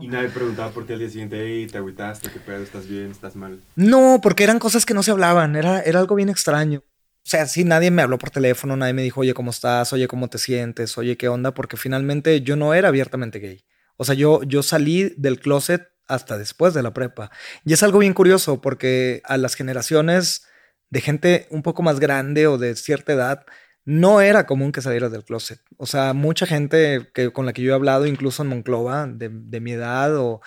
Y 0.01 0.09
nadie 0.09 0.31
preguntaba 0.31 0.71
por 0.71 0.87
qué 0.87 0.95
al 0.95 0.99
día 0.99 1.11
siguiente, 1.11 1.37
hey, 1.39 1.67
te 1.71 1.79
agüitaste, 1.79 2.31
qué 2.31 2.41
pedo, 2.41 2.63
estás 2.63 2.89
bien, 2.89 3.11
estás 3.11 3.37
mal. 3.37 3.61
No, 3.77 4.21
porque 4.23 4.45
eran 4.45 4.59
cosas 4.59 4.87
que 4.87 4.95
no 4.95 5.03
se 5.03 5.11
hablaban, 5.11 5.57
era, 5.57 5.81
era 5.81 5.99
algo 6.01 6.15
bien 6.15 6.31
extraño. 6.31 6.83
O 7.23 7.29
sea, 7.31 7.47
sí, 7.47 7.65
nadie 7.65 7.91
me 7.91 8.01
habló 8.01 8.17
por 8.17 8.31
teléfono, 8.31 8.77
nadie 8.77 8.95
me 8.95 9.03
dijo, 9.03 9.21
oye, 9.21 9.35
¿cómo 9.35 9.51
estás? 9.51 9.93
Oye, 9.93 10.09
¿cómo 10.09 10.29
te 10.29 10.39
sientes? 10.39 10.97
Oye, 10.97 11.19
¿qué 11.19 11.29
onda? 11.29 11.53
Porque 11.53 11.77
finalmente 11.77 12.41
yo 12.41 12.57
no 12.57 12.73
era 12.73 12.89
abiertamente 12.89 13.39
gay. 13.41 13.65
O 13.99 14.05
sea, 14.05 14.15
yo, 14.15 14.43
yo 14.45 14.63
salí 14.63 15.15
del 15.19 15.39
closet 15.39 15.87
hasta 16.09 16.39
después 16.39 16.73
de 16.73 16.83
la 16.83 16.95
prepa. 16.95 17.31
Y 17.65 17.75
es 17.75 17.83
algo 17.83 17.99
bien 17.99 18.15
curioso 18.15 18.63
porque 18.63 19.21
a 19.25 19.37
las 19.37 19.55
generaciones 19.55 20.47
de 20.89 21.01
gente 21.03 21.47
un 21.51 21.63
poco 21.63 21.83
más 21.83 22.01
grande 22.01 22.47
o 22.47 22.57
de 22.57 22.75
cierta 22.75 23.13
edad, 23.13 23.45
no 23.91 24.21
era 24.21 24.47
común 24.47 24.71
que 24.71 24.83
salieras 24.83 25.11
del 25.11 25.25
closet. 25.25 25.61
O 25.77 25.85
sea, 25.85 26.13
mucha 26.13 26.47
gente 26.47 27.11
que, 27.13 27.33
con 27.33 27.45
la 27.45 27.53
que 27.53 27.63
yo 27.63 27.73
he 27.73 27.75
hablado, 27.75 28.07
incluso 28.07 28.45
en 28.45 28.49
Monclova, 28.49 29.09
de, 29.09 29.29
mi 29.61 29.73
edad, 29.73 30.17
o 30.17 30.41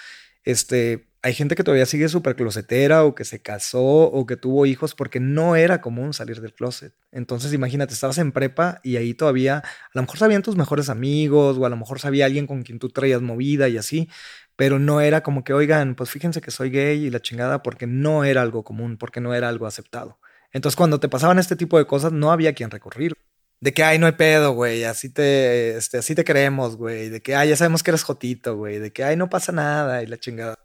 este, 0.45 1.09
hay 1.21 1.33
gente 1.33 1.55
que 1.55 1.63
todavía 1.65 1.85
sigue 1.85 2.07
súper 2.07 2.37
closetera, 2.37 3.03
o 3.03 3.15
que 3.15 3.25
se 3.25 3.41
casó, 3.41 3.83
o 3.83 4.25
que 4.25 4.37
tuvo 4.37 4.65
hijos, 4.65 4.95
porque 4.95 5.19
no 5.19 5.57
era 5.57 5.81
común 5.81 6.13
salir 6.13 6.39
del 6.39 6.53
closet. 6.53 6.93
Entonces, 7.11 7.51
imagínate, 7.51 7.93
estabas 7.93 8.17
en 8.17 8.31
prepa 8.31 8.79
y 8.81 8.95
ahí 8.95 9.13
todavía, 9.13 9.57
a 9.57 9.91
lo 9.93 10.03
mejor 10.03 10.19
sabían 10.19 10.41
tus 10.41 10.55
mejores 10.55 10.87
amigos, 10.87 11.57
o 11.57 11.65
a 11.65 11.69
lo 11.69 11.75
mejor 11.75 11.99
sabía 11.99 12.25
alguien 12.27 12.47
con 12.47 12.63
quien 12.63 12.79
tú 12.79 12.91
traías 12.91 13.21
movida 13.21 13.67
y 13.67 13.75
así, 13.75 14.09
pero 14.55 14.79
no 14.79 15.01
era 15.01 15.21
como 15.21 15.43
que, 15.43 15.51
oigan, 15.51 15.95
pues 15.95 16.09
fíjense 16.09 16.39
que 16.39 16.51
soy 16.51 16.69
gay 16.69 17.07
y 17.07 17.09
la 17.09 17.19
chingada, 17.19 17.61
porque 17.61 17.87
no 17.87 18.23
era 18.23 18.41
algo 18.41 18.63
común, 18.63 18.97
porque 18.97 19.19
no 19.19 19.33
era 19.33 19.49
algo 19.49 19.67
aceptado. 19.67 20.17
Entonces, 20.53 20.77
cuando 20.77 21.01
te 21.01 21.09
pasaban 21.09 21.39
este 21.39 21.57
tipo 21.57 21.77
de 21.77 21.85
cosas, 21.85 22.13
no 22.13 22.31
había 22.31 22.53
quien 22.53 22.71
recurrir. 22.71 23.17
De 23.63 23.73
que, 23.73 23.81
ay, 23.81 23.97
no 23.97 24.07
hay 24.07 24.11
pedo, 24.11 24.51
güey, 24.51 24.83
así 24.83 25.07
te, 25.07 25.77
este, 25.77 25.97
así 25.97 26.15
te 26.15 26.25
queremos, 26.25 26.75
güey. 26.75 27.07
De 27.07 27.21
que, 27.21 27.33
ay, 27.33 27.47
ya 27.47 27.55
sabemos 27.55 27.81
que 27.81 27.91
eres 27.91 28.03
jotito, 28.03 28.57
güey. 28.57 28.77
De 28.77 28.91
que, 28.91 29.05
ay, 29.05 29.15
no 29.15 29.29
pasa 29.29 29.53
nada 29.53 30.03
y 30.03 30.05
la 30.05 30.17
chingada. 30.17 30.59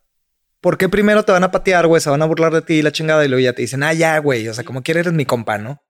¿Por 0.61 0.79
qué 0.79 0.89
primero 0.89 1.25
te 1.25 1.31
van 1.31 1.45
a 1.45 1.53
patear, 1.53 1.87
güey? 1.87 2.03
Se 2.03 2.11
van 2.11 2.23
a 2.23 2.27
burlar 2.27 2.53
de 2.53 2.61
ti 2.61 2.75
y 2.75 2.83
la 2.83 2.91
chingada 2.91 3.25
y 3.25 3.29
luego 3.29 3.41
ya 3.41 3.53
te 3.53 3.63
dicen, 3.63 3.85
ah, 3.85 3.95
ya, 3.95 4.19
güey. 4.19 4.49
O 4.49 4.55
sea, 4.55 4.65
como 4.65 4.83
quieres 4.83 5.03
eres 5.03 5.13
mi 5.13 5.25
compa, 5.25 5.59
¿no? 5.59 5.81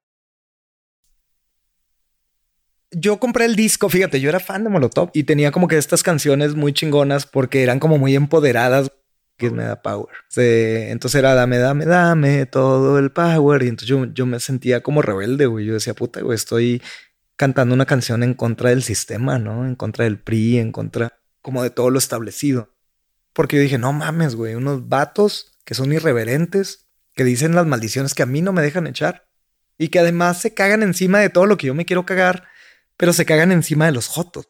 Yo 2.90 3.18
compré 3.18 3.47
el 3.47 3.57
disco, 3.57 3.88
fíjate, 3.88 4.21
yo 4.21 4.29
era 4.29 4.38
fan 4.38 4.64
de 4.64 4.68
Molotov 4.68 5.09
y 5.14 5.23
tenía 5.25 5.51
como 5.51 5.66
que 5.66 5.79
estas 5.79 6.03
canciones 6.03 6.57
muy 6.57 6.75
chingonas 6.75 7.25
porque 7.25 7.62
eran 7.62 7.81
como 7.81 7.97
muy 7.97 8.16
empoderadas 8.16 8.92
que 9.38 9.51
me 9.51 9.62
da 9.62 9.81
power. 9.81 10.09
entonces 10.37 11.18
era 11.18 11.35
dame, 11.35 11.59
dame, 11.59 11.87
dame 11.87 12.44
todo 12.46 12.98
el 12.98 13.12
power. 13.12 13.62
Y 13.62 13.68
entonces 13.68 13.88
yo, 13.88 14.05
yo 14.07 14.27
me 14.27 14.40
sentía 14.40 14.83
como 14.83 15.01
rebelde, 15.01 15.46
güey. 15.46 15.64
Yo 15.64 15.74
decía, 15.74 15.94
puta, 15.94 16.20
güey, 16.20 16.35
estoy 16.35 16.83
cantando 17.37 17.74
una 17.74 17.87
canción 17.87 18.22
en 18.24 18.35
contra 18.35 18.70
del 18.70 18.83
sistema, 18.83 19.38
¿no? 19.38 19.64
En 19.64 19.77
contra 19.77 20.05
del 20.05 20.18
PRI, 20.18 20.59
en 20.59 20.72
contra 20.72 21.20
como 21.40 21.62
de 21.62 21.70
todo 21.70 21.90
lo 21.90 21.98
establecido. 21.98 22.74
Porque 23.33 23.57
yo 23.57 23.62
dije, 23.62 23.79
no 23.79 23.92
mames, 23.92 24.35
güey, 24.35 24.57
unos 24.57 24.88
vatos 24.88 25.57
que 25.64 25.74
son 25.74 25.92
irreverentes, 25.92 26.88
que 27.14 27.22
dicen 27.22 27.55
las 27.55 27.66
maldiciones 27.66 28.14
que 28.14 28.24
a 28.24 28.27
mí 28.27 28.42
no 28.42 28.53
me 28.53 28.62
dejan 28.62 28.88
echar. 28.88 29.29
Y 29.79 29.88
que 29.88 30.01
además 30.01 30.40
se 30.40 30.53
cagan 30.53 30.83
encima 30.83 31.20
de 31.20 31.31
todo 31.31 31.46
lo 31.46 31.57
que 31.57 31.68
yo 31.68 31.74
me 31.74 31.85
quiero 31.85 32.05
cagar, 32.05 32.48
pero 32.96 33.12
se 33.12 33.24
cagan 33.24 33.53
encima 33.53 33.87
de 33.87 33.92
los 33.92 34.09
jotos. 34.09 34.48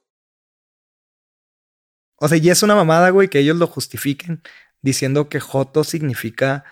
O 2.17 2.27
sea, 2.27 2.39
y 2.39 2.49
es 2.49 2.63
una 2.63 2.75
mamada, 2.75 3.11
güey, 3.11 3.29
que 3.29 3.39
ellos 3.39 3.59
lo 3.59 3.67
justifiquen 3.67 4.43
diciendo 4.89 5.29
que 5.29 5.41
Joto 5.41 5.85
significa 5.85 6.65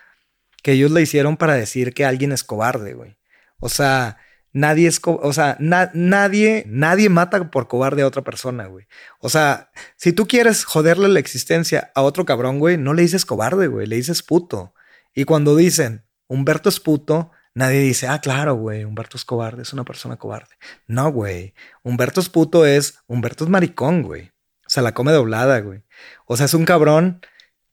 que 0.63 0.73
ellos 0.73 0.91
le 0.91 1.03
hicieron 1.03 1.37
para 1.37 1.55
decir 1.55 1.95
que 1.95 2.05
alguien 2.05 2.33
es 2.33 2.43
cobarde, 2.45 2.95
güey. 2.95 3.17
O 3.61 3.69
sea, 3.69 4.19
nadie 4.53 4.89
es, 4.89 5.01
o 5.05 5.33
sea, 5.33 5.57
nadie, 5.61 6.65
nadie 6.67 7.09
mata 7.09 7.51
por 7.51 7.69
cobarde 7.69 8.03
a 8.03 8.07
otra 8.07 8.23
persona, 8.23 8.67
güey. 8.67 8.87
O 9.21 9.29
sea, 9.29 9.71
si 9.97 10.13
tú 10.13 10.27
quieres 10.27 10.65
joderle 10.65 11.09
la 11.09 11.21
existencia 11.21 11.93
a 11.95 12.03
otro 12.03 12.25
cabrón, 12.25 12.59
güey, 12.59 12.79
no 12.79 12.95
le 12.95 13.03
dices 13.03 13.25
cobarde, 13.25 13.69
güey, 13.69 13.87
le 13.87 13.97
dices 13.97 14.23
puto. 14.23 14.75
Y 15.15 15.25
cuando 15.25 15.57
dicen 15.57 16.05
Humberto 16.27 16.69
es 16.69 16.81
puto, 16.81 17.31
nadie 17.55 17.81
dice, 17.81 18.09
ah, 18.09 18.21
claro, 18.21 18.55
güey, 18.55 18.85
Humberto 18.85 19.17
es 19.17 19.25
cobarde, 19.25 19.63
es 19.63 19.73
una 19.73 19.85
persona 19.85 20.17
cobarde. 20.17 20.57
No, 20.87 21.13
güey. 21.13 21.55
Humberto 21.83 22.21
es 22.21 22.29
puto 22.29 22.67
es, 22.67 22.99
Humberto 23.07 23.45
es 23.45 23.51
maricón, 23.51 24.03
güey. 24.03 24.33
O 24.67 24.71
sea, 24.71 24.83
la 24.83 24.95
come 24.95 25.13
doblada, 25.13 25.61
güey. 25.61 25.85
O 26.27 26.37
sea, 26.37 26.47
es 26.47 26.55
un 26.55 26.65
cabrón 26.65 27.21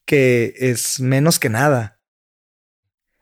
que 0.06 0.54
es 0.58 1.00
menos 1.00 1.40
que 1.40 1.50
nada. 1.50 2.00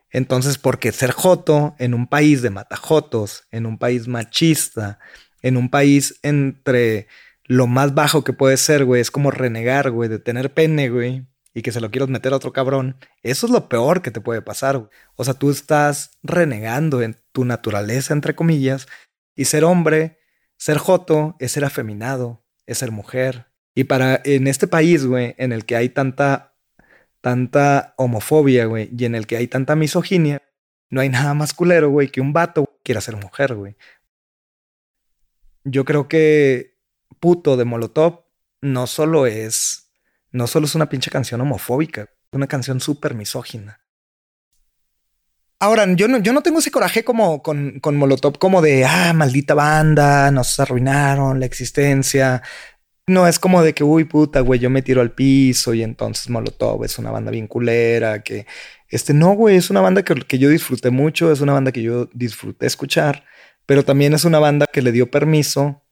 Entonces, 0.09 0.57
porque 0.57 0.91
ser 0.91 1.11
joto 1.11 1.75
en 1.79 1.93
un 1.93 2.07
país 2.07 2.41
de 2.41 2.49
matajotos, 2.49 3.47
en 3.51 3.65
un 3.65 3.77
país 3.77 4.07
machista, 4.07 4.99
en 5.41 5.57
un 5.57 5.69
país 5.69 6.19
entre 6.21 7.07
lo 7.45 7.67
más 7.67 7.93
bajo 7.93 8.23
que 8.23 8.33
puede 8.33 8.57
ser, 8.57 8.85
güey, 8.85 9.01
es 9.01 9.11
como 9.11 9.31
renegar, 9.31 9.91
güey, 9.91 10.09
de 10.09 10.19
tener 10.19 10.53
pene, 10.53 10.89
güey, 10.89 11.27
y 11.53 11.61
que 11.61 11.71
se 11.71 11.81
lo 11.81 11.91
quieras 11.91 12.09
meter 12.09 12.33
a 12.33 12.37
otro 12.37 12.53
cabrón. 12.53 12.97
Eso 13.23 13.45
es 13.45 13.51
lo 13.51 13.67
peor 13.67 14.01
que 14.01 14.11
te 14.11 14.21
puede 14.21 14.41
pasar. 14.41 14.89
O 15.15 15.23
sea, 15.23 15.33
tú 15.33 15.49
estás 15.49 16.11
renegando 16.23 17.01
en 17.01 17.17
tu 17.31 17.45
naturaleza, 17.45 18.13
entre 18.13 18.35
comillas, 18.35 18.87
y 19.35 19.45
ser 19.45 19.63
hombre, 19.63 20.19
ser 20.57 20.77
joto, 20.77 21.35
es 21.39 21.53
ser 21.53 21.65
afeminado, 21.65 22.45
es 22.65 22.77
ser 22.79 22.91
mujer. 22.91 23.47
Y 23.73 23.85
para 23.85 24.21
en 24.23 24.47
este 24.47 24.67
país, 24.67 25.05
güey, 25.05 25.35
en 25.37 25.51
el 25.51 25.65
que 25.65 25.75
hay 25.75 25.89
tanta 25.89 26.50
tanta 27.21 27.93
homofobia, 27.97 28.65
güey, 28.65 28.89
y 28.97 29.05
en 29.05 29.15
el 29.15 29.27
que 29.27 29.37
hay 29.37 29.47
tanta 29.47 29.75
misoginia, 29.75 30.41
no 30.89 31.01
hay 31.01 31.09
nada 31.09 31.33
más 31.33 31.53
culero, 31.53 31.89
güey, 31.89 32.09
que 32.09 32.21
un 32.21 32.33
vato 32.33 32.79
quiera 32.83 32.99
ser 33.01 33.15
mujer, 33.15 33.55
güey. 33.55 33.77
Yo 35.63 35.85
creo 35.85 36.07
que 36.07 36.77
puto 37.19 37.55
de 37.55 37.65
Molotov 37.65 38.25
no 38.61 38.87
solo 38.87 39.25
es, 39.27 39.91
no 40.31 40.47
solo 40.47 40.65
es 40.65 40.75
una 40.75 40.89
pinche 40.89 41.11
canción 41.11 41.39
homofóbica, 41.41 42.01
es 42.03 42.33
una 42.33 42.47
canción 42.47 42.79
súper 42.79 43.13
misógina. 43.13 43.79
Ahora, 45.59 45.85
yo 45.93 46.07
no, 46.07 46.17
yo 46.17 46.33
no 46.33 46.41
tengo 46.41 46.57
ese 46.57 46.71
coraje 46.71 47.03
como 47.03 47.43
con, 47.43 47.79
con 47.81 47.95
Molotov, 47.95 48.39
como 48.39 48.63
de, 48.63 48.83
ah, 48.83 49.13
maldita 49.13 49.53
banda, 49.53 50.31
nos 50.31 50.59
arruinaron 50.59 51.39
la 51.39 51.45
existencia, 51.45 52.41
no 53.07 53.27
es 53.27 53.39
como 53.39 53.63
de 53.63 53.73
que, 53.73 53.83
uy, 53.83 54.05
puta, 54.05 54.41
güey, 54.41 54.59
yo 54.59 54.69
me 54.69 54.81
tiro 54.81 55.01
al 55.01 55.11
piso 55.11 55.73
y 55.73 55.83
entonces 55.83 56.29
Molotov 56.29 56.83
es 56.85 56.97
una 56.99 57.11
banda 57.11 57.31
bien 57.31 57.47
culera, 57.47 58.23
que, 58.23 58.45
este, 58.89 59.13
no, 59.13 59.33
güey, 59.33 59.57
es 59.57 59.69
una 59.69 59.81
banda 59.81 60.03
que, 60.03 60.15
que 60.15 60.39
yo 60.39 60.49
disfruté 60.49 60.89
mucho, 60.91 61.31
es 61.31 61.41
una 61.41 61.53
banda 61.53 61.71
que 61.71 61.81
yo 61.81 62.09
disfruté 62.13 62.67
escuchar, 62.67 63.25
pero 63.65 63.83
también 63.83 64.13
es 64.13 64.25
una 64.25 64.39
banda 64.39 64.67
que 64.71 64.81
le 64.81 64.91
dio 64.91 65.09
permiso 65.11 65.83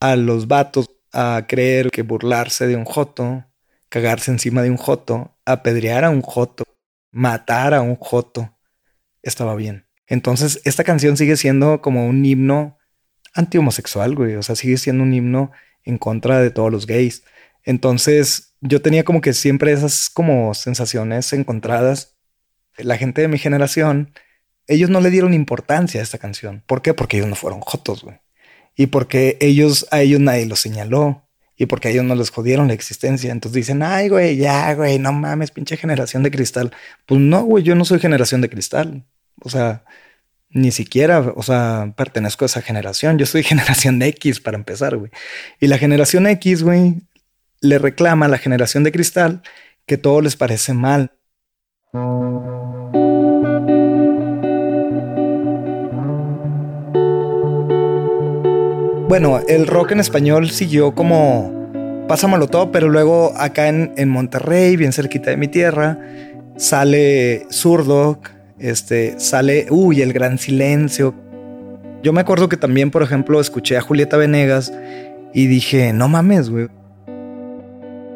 a 0.00 0.16
los 0.16 0.48
vatos 0.48 0.90
a 1.12 1.46
creer 1.48 1.90
que 1.90 2.02
burlarse 2.02 2.66
de 2.66 2.76
un 2.76 2.84
joto, 2.84 3.44
cagarse 3.88 4.30
encima 4.30 4.62
de 4.62 4.70
un 4.70 4.76
joto, 4.76 5.36
apedrear 5.44 6.04
a 6.04 6.10
un 6.10 6.22
joto, 6.22 6.64
matar 7.10 7.74
a 7.74 7.80
un 7.80 7.96
joto, 7.96 8.56
estaba 9.22 9.54
bien. 9.54 9.86
Entonces, 10.06 10.60
esta 10.64 10.84
canción 10.84 11.16
sigue 11.16 11.36
siendo 11.36 11.80
como 11.80 12.06
un 12.06 12.24
himno 12.24 12.78
anti-homosexual, 13.34 14.14
güey. 14.14 14.36
O 14.36 14.42
sea, 14.42 14.56
sigue 14.56 14.78
siendo 14.78 15.02
un 15.02 15.12
himno 15.12 15.52
en 15.84 15.98
contra 15.98 16.40
de 16.40 16.50
todos 16.50 16.70
los 16.70 16.86
gays. 16.86 17.22
Entonces 17.64 18.54
yo 18.60 18.82
tenía 18.82 19.04
como 19.04 19.20
que 19.20 19.32
siempre 19.32 19.72
esas 19.72 20.10
como 20.10 20.54
sensaciones 20.54 21.32
encontradas. 21.32 22.16
La 22.76 22.96
gente 22.96 23.22
de 23.22 23.28
mi 23.28 23.38
generación, 23.38 24.12
ellos 24.66 24.90
no 24.90 25.00
le 25.00 25.10
dieron 25.10 25.34
importancia 25.34 26.00
a 26.00 26.02
esta 26.02 26.18
canción. 26.18 26.62
¿Por 26.66 26.82
qué? 26.82 26.94
Porque 26.94 27.16
ellos 27.18 27.28
no 27.28 27.34
fueron 27.36 27.60
jotos, 27.60 28.04
güey. 28.04 28.18
Y 28.76 28.86
porque 28.86 29.36
ellos, 29.40 29.86
a 29.90 30.00
ellos 30.02 30.20
nadie 30.20 30.46
los 30.46 30.60
señaló. 30.60 31.24
y 31.60 31.66
porque 31.66 31.88
a 31.88 31.90
ellos 31.90 32.04
no 32.04 32.14
les 32.14 32.30
jodieron 32.30 32.68
la 32.68 32.74
existencia. 32.74 33.32
Entonces 33.32 33.56
dicen, 33.56 33.82
ay, 33.82 34.08
güey, 34.08 34.36
ya, 34.36 34.72
güey, 34.74 34.98
no 35.00 35.12
mames, 35.12 35.50
pinche 35.50 35.76
generación 35.76 36.22
de 36.22 36.30
cristal. 36.30 36.72
Pues 37.04 37.20
no, 37.20 37.42
güey, 37.42 37.64
yo 37.64 37.74
no 37.74 37.84
soy 37.84 37.98
generación 37.98 38.40
de 38.40 38.48
cristal. 38.48 39.04
O 39.42 39.50
sea, 39.50 39.84
ni 40.50 40.70
siquiera, 40.70 41.20
o 41.36 41.42
sea, 41.42 41.92
pertenezco 41.96 42.44
a 42.44 42.46
esa 42.46 42.62
generación. 42.62 43.18
Yo 43.18 43.26
soy 43.26 43.42
generación 43.44 43.98
de 43.98 44.08
X 44.08 44.40
para 44.40 44.56
empezar, 44.56 44.96
güey. 44.96 45.10
Y 45.60 45.66
la 45.66 45.78
generación 45.78 46.26
X, 46.26 46.62
güey, 46.62 46.96
le 47.60 47.78
reclama 47.78 48.26
a 48.26 48.28
la 48.28 48.38
generación 48.38 48.84
de 48.84 48.92
cristal 48.92 49.42
que 49.86 49.98
todo 49.98 50.20
les 50.20 50.36
parece 50.36 50.74
mal. 50.74 51.12
Bueno, 59.08 59.40
el 59.48 59.66
rock 59.66 59.92
en 59.92 60.00
español 60.00 60.50
siguió 60.50 60.94
como 60.94 62.06
pásamelo 62.06 62.46
todo, 62.46 62.70
pero 62.70 62.88
luego 62.90 63.32
acá 63.38 63.68
en, 63.68 63.94
en 63.96 64.10
Monterrey, 64.10 64.76
bien 64.76 64.92
cerquita 64.92 65.30
de 65.30 65.38
mi 65.38 65.48
tierra, 65.48 65.98
sale 66.58 67.46
Zurdo, 67.50 68.20
este, 68.58 69.18
sale, 69.18 69.66
uy, 69.70 70.02
el 70.02 70.12
gran 70.12 70.38
silencio. 70.38 71.14
Yo 72.02 72.12
me 72.12 72.20
acuerdo 72.20 72.48
que 72.48 72.56
también, 72.56 72.90
por 72.90 73.02
ejemplo, 73.02 73.40
escuché 73.40 73.76
a 73.76 73.80
Julieta 73.80 74.16
Venegas 74.16 74.72
y 75.32 75.46
dije, 75.46 75.92
no 75.92 76.08
mames, 76.08 76.50
güey. 76.50 76.68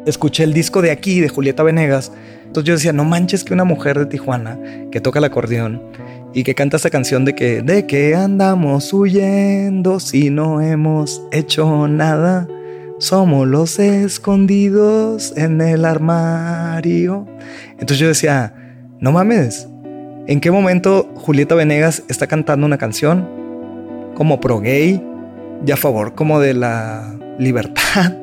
Escuché 0.05 0.43
el 0.43 0.53
disco 0.53 0.81
de 0.81 0.91
aquí, 0.91 1.19
de 1.19 1.29
Julieta 1.29 1.63
Venegas. 1.63 2.11
Entonces 2.45 2.67
yo 2.67 2.73
decía, 2.73 2.93
no 2.93 3.05
manches 3.05 3.43
que 3.43 3.53
una 3.53 3.63
mujer 3.63 3.97
de 3.97 4.05
Tijuana 4.05 4.59
que 4.91 5.01
toca 5.01 5.19
el 5.19 5.25
acordeón 5.25 5.81
y 6.33 6.43
que 6.43 6.55
canta 6.55 6.77
esta 6.77 6.89
canción 6.89 7.25
de 7.25 7.35
que, 7.35 7.61
de 7.61 7.85
que 7.87 8.15
andamos 8.15 8.91
huyendo 8.93 9.99
si 9.99 10.29
no 10.29 10.61
hemos 10.61 11.21
hecho 11.31 11.87
nada. 11.87 12.47
Somos 12.99 13.47
los 13.47 13.79
escondidos 13.79 15.33
en 15.35 15.61
el 15.61 15.83
armario. 15.83 17.27
Entonces 17.71 17.99
yo 17.99 18.07
decía, 18.07 18.53
no 18.99 19.11
mames, 19.11 19.67
¿en 20.27 20.39
qué 20.39 20.51
momento 20.51 21.09
Julieta 21.15 21.55
Venegas 21.55 22.03
está 22.07 22.27
cantando 22.27 22.65
una 22.65 22.77
canción 22.77 23.27
como 24.15 24.39
pro 24.39 24.59
gay 24.59 25.01
y 25.65 25.71
a 25.71 25.77
favor 25.77 26.15
como 26.15 26.39
de 26.39 26.53
la 26.53 27.15
libertad? 27.37 28.17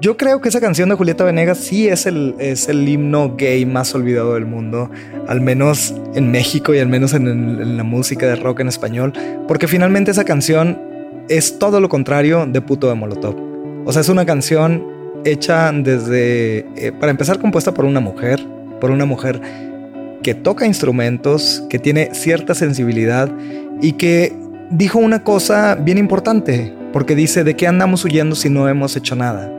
Yo 0.00 0.16
creo 0.16 0.40
que 0.40 0.48
esa 0.48 0.62
canción 0.62 0.88
de 0.88 0.94
Julieta 0.94 1.24
Venegas 1.24 1.58
sí 1.58 1.86
es 1.86 2.06
el, 2.06 2.34
es 2.38 2.70
el 2.70 2.88
himno 2.88 3.36
gay 3.36 3.66
más 3.66 3.94
olvidado 3.94 4.32
del 4.32 4.46
mundo, 4.46 4.90
al 5.28 5.42
menos 5.42 5.94
en 6.14 6.30
México 6.30 6.74
y 6.74 6.78
al 6.78 6.88
menos 6.88 7.12
en, 7.12 7.76
la 7.76 7.84
música 7.84 8.26
de 8.26 8.36
rock 8.36 8.60
en 8.60 8.68
español, 8.68 9.12
porque 9.46 9.68
finalmente 9.68 10.10
esa 10.10 10.24
canción 10.24 10.80
es 11.28 11.58
todo 11.58 11.80
lo 11.80 11.90
contrario 11.90 12.46
de 12.46 12.62
Puto 12.62 12.88
de 12.88 12.94
Molotov. 12.94 13.36
O 13.84 13.92
sea, 13.92 14.00
es 14.00 14.08
una 14.08 14.24
canción 14.24 14.86
hecha 15.26 15.70
desde, 15.70 16.60
eh, 16.76 16.92
para 16.98 17.10
empezar, 17.10 17.38
compuesta 17.38 17.74
por 17.74 17.84
una 17.84 18.00
mujer, 18.00 18.42
por 18.80 18.90
una 18.90 19.04
mujer 19.04 19.38
que 20.22 20.34
toca 20.34 20.66
instrumentos, 20.66 21.64
que 21.68 21.78
tiene 21.78 22.14
cierta 22.14 22.54
sensibilidad 22.54 23.30
y 23.80 23.92
que 23.92 24.34
dijo 24.70 24.98
una 24.98 25.24
cosa 25.24 25.74
bien 25.74 25.98
importante, 25.98 26.72
porque 26.92 27.14
dice, 27.14 27.44
¿de 27.44 27.54
qué 27.54 27.66
andamos 27.66 28.04
huyendo 28.04 28.36
si 28.36 28.50
no 28.50 28.68
hemos 28.68 28.96
hecho 28.96 29.16
nada? 29.16 29.50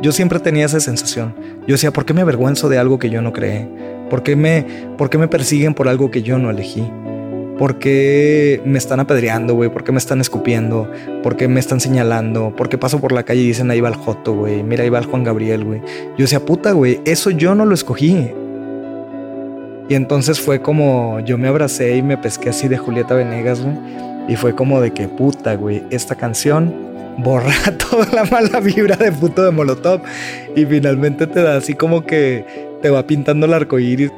Yo 0.00 0.12
siempre 0.12 0.38
tenía 0.38 0.66
esa 0.66 0.78
sensación. 0.78 1.34
Yo 1.66 1.74
decía, 1.74 1.92
¿por 1.92 2.04
qué 2.04 2.14
me 2.14 2.20
avergüenzo 2.20 2.68
de 2.68 2.78
algo 2.78 2.98
que 2.98 3.10
yo 3.10 3.20
no 3.20 3.32
creé? 3.32 3.68
¿Por 4.08 4.22
qué 4.22 4.36
me, 4.36 4.64
por 4.96 5.10
qué 5.10 5.18
me 5.18 5.28
persiguen 5.28 5.74
por 5.74 5.88
algo 5.88 6.10
que 6.10 6.22
yo 6.22 6.38
no 6.38 6.50
elegí? 6.50 6.88
¿Por 7.58 7.80
qué 7.80 8.62
me 8.64 8.78
están 8.78 9.00
apedreando, 9.00 9.54
güey? 9.54 9.68
¿Por 9.68 9.82
qué 9.82 9.90
me 9.90 9.98
están 9.98 10.20
escupiendo? 10.20 10.88
¿Por 11.24 11.36
qué 11.36 11.48
me 11.48 11.58
están 11.58 11.80
señalando? 11.80 12.54
¿Por 12.54 12.68
qué 12.68 12.78
paso 12.78 13.00
por 13.00 13.10
la 13.10 13.24
calle 13.24 13.40
y 13.40 13.48
dicen 13.48 13.72
ahí 13.72 13.80
va 13.80 13.88
el 13.88 13.96
Joto, 13.96 14.32
güey? 14.32 14.62
Mira, 14.62 14.84
ahí 14.84 14.90
va 14.90 15.00
el 15.00 15.06
Juan 15.06 15.24
Gabriel, 15.24 15.64
güey. 15.64 15.80
Yo 15.80 16.18
decía, 16.18 16.38
puta, 16.38 16.70
güey, 16.70 17.00
eso 17.04 17.30
yo 17.30 17.56
no 17.56 17.66
lo 17.66 17.74
escogí. 17.74 18.30
Y 19.88 19.94
entonces 19.94 20.40
fue 20.40 20.60
como 20.60 21.20
yo 21.20 21.38
me 21.38 21.48
abracé 21.48 21.96
y 21.96 22.02
me 22.02 22.18
pesqué 22.18 22.50
así 22.50 22.68
de 22.68 22.76
Julieta 22.76 23.14
Venegas, 23.14 23.60
güey. 23.62 23.76
Y 24.28 24.36
fue 24.36 24.54
como 24.54 24.80
de 24.80 24.92
que 24.92 25.08
puta, 25.08 25.54
güey, 25.54 25.82
esta 25.90 26.14
canción 26.14 26.74
borra 27.18 27.52
toda 27.90 28.06
la 28.12 28.24
mala 28.24 28.60
vibra 28.60 28.96
de 28.96 29.10
puto 29.12 29.44
de 29.44 29.50
Molotov 29.50 30.00
y 30.54 30.64
finalmente 30.64 31.26
te 31.26 31.42
da 31.42 31.56
así 31.56 31.74
como 31.74 32.04
que 32.04 32.68
te 32.80 32.90
va 32.90 33.06
pintando 33.06 33.46
el 33.46 33.54
arco 33.54 33.78
iris, 33.78 34.12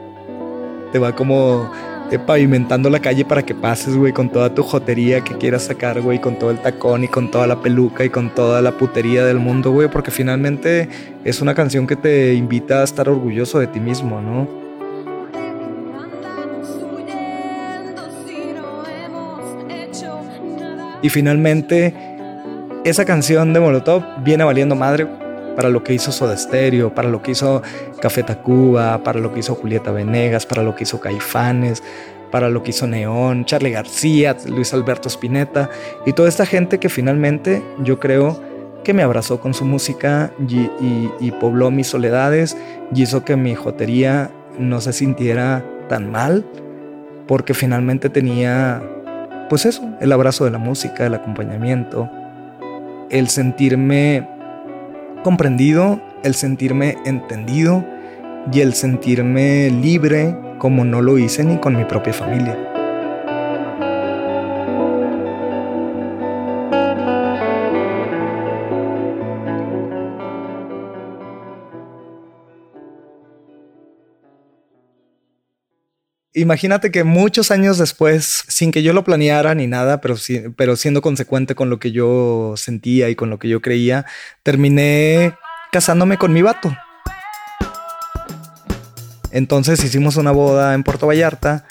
te 0.93 0.99
va 0.99 1.15
como 1.15 1.71
eh, 2.11 2.19
pavimentando 2.19 2.91
la 2.91 3.01
calle 3.01 3.25
para 3.25 3.43
que 3.43 3.55
pases, 3.55 3.97
güey, 3.97 4.13
con 4.13 4.29
toda 4.29 4.55
tu 4.55 4.63
jotería 4.63 5.23
que 5.23 5.35
quieras 5.39 5.63
sacar, 5.63 6.01
güey, 6.03 6.21
con 6.21 6.39
todo 6.39 6.51
el 6.51 6.59
tacón 6.59 7.05
y 7.05 7.09
con 7.09 7.31
toda 7.31 7.47
la 7.47 7.63
peluca 7.63 8.05
y 8.05 8.11
con 8.11 8.35
toda 8.35 8.61
la 8.61 8.73
putería 8.73 9.25
del 9.25 9.39
mundo, 9.39 9.71
güey, 9.71 9.89
porque 9.89 10.11
finalmente 10.11 10.89
es 11.25 11.41
una 11.41 11.55
canción 11.55 11.87
que 11.87 11.97
te 11.97 12.35
invita 12.35 12.81
a 12.81 12.85
estar 12.85 13.09
orgulloso 13.09 13.61
de 13.61 13.69
ti 13.69 13.81
mismo, 13.81 14.21
¿no? 14.21 14.60
Y 21.03 21.09
finalmente 21.09 21.95
esa 22.85 23.05
canción 23.05 23.53
de 23.53 23.61
Molotov 23.61 24.03
viene 24.23 24.45
valiendo 24.45 24.75
madre 24.75 25.07
para 25.57 25.69
lo 25.69 25.83
que 25.85 25.93
hizo 25.93 26.13
Soda 26.13 26.37
Stereo, 26.37 26.95
para 26.95 27.09
lo 27.09 27.23
que 27.23 27.33
hizo 27.33 27.63
Café 28.01 28.23
Tacuba, 28.23 29.03
para 29.03 29.21
lo 29.21 29.33
que 29.33 29.41
hizo 29.41 29.55
Julieta 29.55 29.91
Venegas, 29.91 30.47
para 30.47 30.63
lo 30.63 30.75
que 30.75 30.85
hizo 30.85 31.01
Caifanes, 31.01 31.83
para 32.31 32.49
lo 32.49 32.63
que 32.63 32.71
hizo 32.71 32.87
Neón, 32.87 33.45
Charlie 33.45 33.73
García, 33.73 34.37
Luis 34.47 34.73
Alberto 34.73 35.09
Spinetta 35.09 35.69
y 36.07 36.13
toda 36.13 36.29
esta 36.29 36.47
gente 36.47 36.79
que 36.79 36.89
finalmente 36.89 37.63
yo 37.83 37.99
creo 37.99 38.41
que 38.85 38.95
me 38.95 39.03
abrazó 39.03 39.41
con 39.41 39.53
su 39.53 39.65
música 39.65 40.33
y, 40.49 41.31
pobló 41.33 41.71
mis 41.71 41.89
soledades 41.89 42.57
y 42.95 43.03
hizo 43.03 43.25
que 43.25 43.37
mi 43.37 43.55
jotería 43.55 44.31
no 44.59 44.81
se 44.81 44.93
sintiera 44.93 45.65
tan 45.89 46.11
mal 46.11 46.45
porque 47.27 47.55
finalmente 47.55 48.09
tenía 48.09 48.83
pues 49.51 49.67
eso, 49.67 49.83
el 50.01 50.13
abrazo 50.13 50.45
de 50.45 50.53
la 50.53 50.59
música, 50.59 51.05
el 51.05 51.13
acompañamiento, 51.13 52.09
el 53.11 53.29
sentirme 53.29 54.27
comprendido, 55.25 56.01
el 56.23 56.37
sentirme 56.37 56.97
entendido 57.05 57.85
y 58.53 58.61
el 58.61 58.75
sentirme 58.75 59.69
libre 59.71 60.37
como 60.59 60.85
no 60.85 61.03
lo 61.03 61.19
hice 61.19 61.43
ni 61.43 61.57
con 61.57 61.77
mi 61.77 61.85
propia 61.85 62.13
familia. 62.13 62.70
Imagínate 76.33 76.93
que 76.93 77.03
muchos 77.03 77.51
años 77.51 77.79
después, 77.79 78.45
sin 78.47 78.71
que 78.71 78.85
yo 78.85 78.93
lo 78.93 79.03
planeara 79.03 79.53
ni 79.57 79.67
nada, 79.67 80.01
pero, 80.01 80.15
pero 80.57 80.77
siendo 80.77 81.03
consecuente 81.03 81.57
con 81.57 81.71
lo 81.71 81.81
que 81.81 81.91
yo 81.91 82.55
sentía 82.57 83.11
y 83.11 83.17
con 83.17 83.31
lo 83.31 83.41
que 83.41 83.49
yo 83.49 83.61
creía, 83.61 84.07
terminé 84.45 85.35
casándome 85.73 86.19
con 86.19 86.33
mi 86.33 86.43
vato. 86.43 86.73
Entonces 89.33 89.83
hicimos 89.83 90.17
una 90.17 90.31
boda 90.31 90.75
en 90.75 90.85
Puerto 90.85 91.09
Vallarta 91.09 91.67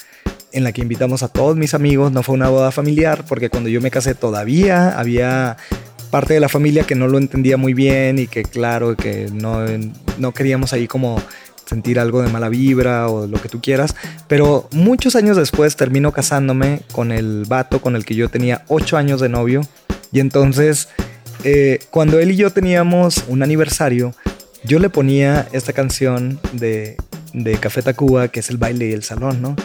en 0.52 0.66
la 0.66 0.74
que 0.74 0.82
invitamos 0.82 1.24
a 1.24 1.30
todos 1.30 1.56
mis 1.56 1.74
amigos. 1.74 2.12
No 2.12 2.22
fue 2.22 2.36
una 2.36 2.50
boda 2.50 2.72
familiar 2.72 3.24
porque 3.30 3.50
cuando 3.50 3.70
yo 3.70 3.80
me 3.80 3.92
casé 3.92 4.14
todavía 4.14 5.00
había 5.00 5.56
parte 6.12 6.34
de 6.34 6.40
la 6.42 6.50
familia 6.50 6.84
que 6.84 6.96
no 6.96 7.08
lo 7.08 7.18
entendía 7.18 7.56
muy 7.56 7.74
bien 7.74 8.20
y 8.20 8.28
que 8.28 8.44
claro 8.44 8.98
que 8.98 9.30
no, 9.32 9.66
no 10.18 10.34
queríamos 10.34 10.74
ahí 10.74 10.88
como 10.88 11.22
sentir 11.70 12.00
algo 12.00 12.22
de 12.22 12.30
mala 12.30 12.50
vibra 12.50 13.08
o 13.08 13.28
lo 13.28 13.40
que 13.42 13.48
tú 13.48 13.62
quieras. 13.62 13.96
Pero 14.28 14.68
muchos 14.72 15.16
años 15.16 15.38
después 15.38 15.76
termino 15.76 16.12
casándome 16.12 16.82
con 16.92 17.12
el 17.12 17.46
vato 17.48 17.80
con 17.80 17.96
el 17.96 18.06
que 18.06 18.16
yo 18.16 18.30
tenía 18.30 18.64
ocho 18.68 18.98
años 18.98 19.22
de 19.22 19.30
novio. 19.30 19.62
Y 20.12 20.20
entonces, 20.20 20.90
eh, 21.44 21.80
cuando 21.92 22.20
él 22.20 22.32
y 22.32 22.36
yo 22.36 22.52
teníamos 22.52 23.24
un 23.28 23.44
aniversario, 23.44 24.14
yo 24.64 24.80
le 24.80 24.90
ponía 24.90 25.48
esta 25.52 25.72
canción 25.72 26.40
de, 26.54 26.98
de 27.34 27.58
Café 27.58 27.82
Tacuba, 27.84 28.28
que 28.30 28.40
es 28.40 28.50
el 28.50 28.58
baile 28.58 28.90
y 28.90 28.94
el 28.94 29.04
salón, 29.04 29.42
¿no? 29.42 29.56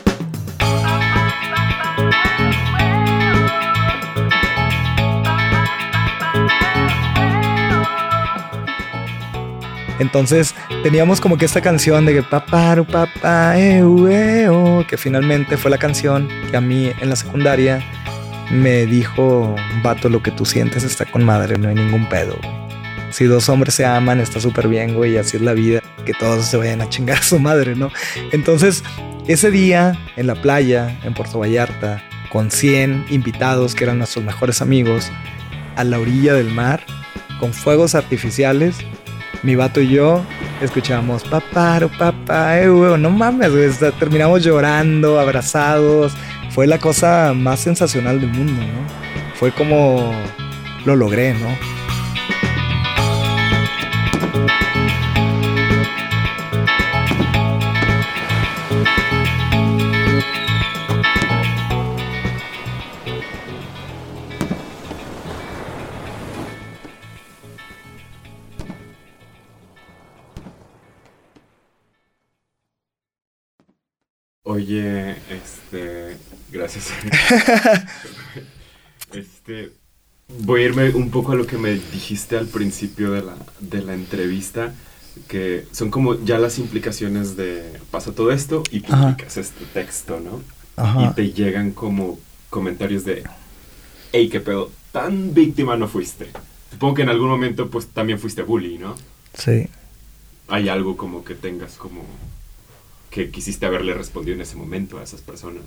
Entonces 9.98 10.54
teníamos 10.82 11.20
como 11.20 11.36
que 11.38 11.44
esta 11.44 11.60
canción 11.60 12.04
de 12.06 12.14
que 12.14 12.22
papá, 12.22 12.76
papá, 12.84 13.54
que 13.54 14.96
finalmente 14.98 15.56
fue 15.56 15.70
la 15.70 15.78
canción 15.78 16.28
que 16.50 16.56
a 16.56 16.60
mí 16.60 16.90
en 17.00 17.08
la 17.08 17.16
secundaria 17.16 17.82
me 18.50 18.86
dijo, 18.86 19.54
vato, 19.82 20.08
lo 20.08 20.22
que 20.22 20.30
tú 20.30 20.44
sientes 20.44 20.84
está 20.84 21.04
con 21.04 21.24
madre, 21.24 21.58
no 21.58 21.68
hay 21.68 21.74
ningún 21.74 22.08
pedo. 22.08 22.36
Si 23.10 23.24
dos 23.24 23.48
hombres 23.48 23.74
se 23.74 23.86
aman, 23.86 24.20
está 24.20 24.40
súper 24.40 24.68
bien, 24.68 24.94
güey, 24.94 25.16
así 25.16 25.36
es 25.36 25.42
la 25.42 25.52
vida, 25.52 25.80
que 26.04 26.12
todos 26.12 26.44
se 26.46 26.56
vayan 26.56 26.80
a 26.80 26.88
chingar 26.88 27.18
a 27.18 27.22
su 27.22 27.38
madre, 27.38 27.76
¿no? 27.76 27.90
Entonces, 28.32 28.82
ese 29.28 29.50
día 29.50 29.96
en 30.16 30.26
la 30.26 30.34
playa, 30.34 30.98
en 31.04 31.14
Puerto 31.14 31.38
Vallarta, 31.38 32.02
con 32.30 32.50
100 32.50 33.06
invitados 33.10 33.74
que 33.76 33.84
eran 33.84 33.98
nuestros 33.98 34.24
mejores 34.24 34.60
amigos, 34.60 35.12
a 35.76 35.84
la 35.84 35.98
orilla 36.00 36.34
del 36.34 36.50
mar, 36.50 36.84
con 37.38 37.52
fuegos 37.52 37.94
artificiales. 37.94 38.76
Mi 39.44 39.56
vato 39.56 39.78
y 39.82 39.88
yo 39.88 40.22
escuchábamos 40.62 41.22
paparo, 41.24 41.90
papá, 41.90 42.58
eh, 42.58 42.68
güey, 42.70 42.98
no 42.98 43.10
mames, 43.10 43.78
terminamos 43.98 44.42
llorando, 44.42 45.20
abrazados. 45.20 46.14
Fue 46.48 46.66
la 46.66 46.78
cosa 46.78 47.34
más 47.34 47.60
sensacional 47.60 48.22
del 48.22 48.30
mundo, 48.30 48.62
¿no? 48.62 49.34
Fue 49.34 49.52
como 49.52 50.14
lo 50.86 50.96
logré, 50.96 51.34
¿no? 51.34 51.48
este. 79.12 79.72
Voy 80.40 80.62
a 80.62 80.64
irme 80.64 80.88
un 80.90 81.10
poco 81.10 81.32
a 81.32 81.34
lo 81.34 81.46
que 81.46 81.58
me 81.58 81.74
dijiste 81.74 82.38
al 82.38 82.46
principio 82.46 83.12
de 83.12 83.22
la, 83.22 83.36
de 83.60 83.82
la 83.82 83.92
entrevista, 83.92 84.72
que 85.28 85.66
son 85.70 85.90
como 85.90 86.22
ya 86.24 86.38
las 86.38 86.58
implicaciones 86.58 87.36
de 87.36 87.78
pasa 87.90 88.12
todo 88.12 88.32
esto 88.32 88.62
y 88.70 88.80
publicas 88.80 89.36
este 89.36 89.66
texto, 89.66 90.20
¿no? 90.20 90.40
Ajá. 90.76 91.10
Y 91.10 91.14
te 91.14 91.32
llegan 91.32 91.72
como 91.72 92.18
comentarios 92.48 93.04
de, 93.04 93.22
hey, 94.12 94.28
qué 94.30 94.40
pedo, 94.40 94.72
tan 94.92 95.34
víctima 95.34 95.76
no 95.76 95.88
fuiste. 95.88 96.30
Supongo 96.70 96.94
que 96.94 97.02
en 97.02 97.10
algún 97.10 97.28
momento 97.28 97.68
pues 97.68 97.88
también 97.88 98.18
fuiste 98.18 98.42
bully, 98.42 98.78
¿no? 98.78 98.94
Sí. 99.34 99.68
Hay 100.48 100.68
algo 100.68 100.96
como 100.96 101.24
que 101.24 101.34
tengas 101.34 101.74
como 101.74 102.02
que 103.10 103.30
quisiste 103.30 103.66
haberle 103.66 103.94
respondido 103.94 104.34
en 104.34 104.40
ese 104.40 104.56
momento 104.56 104.98
a 104.98 105.02
esas 105.02 105.20
personas. 105.20 105.62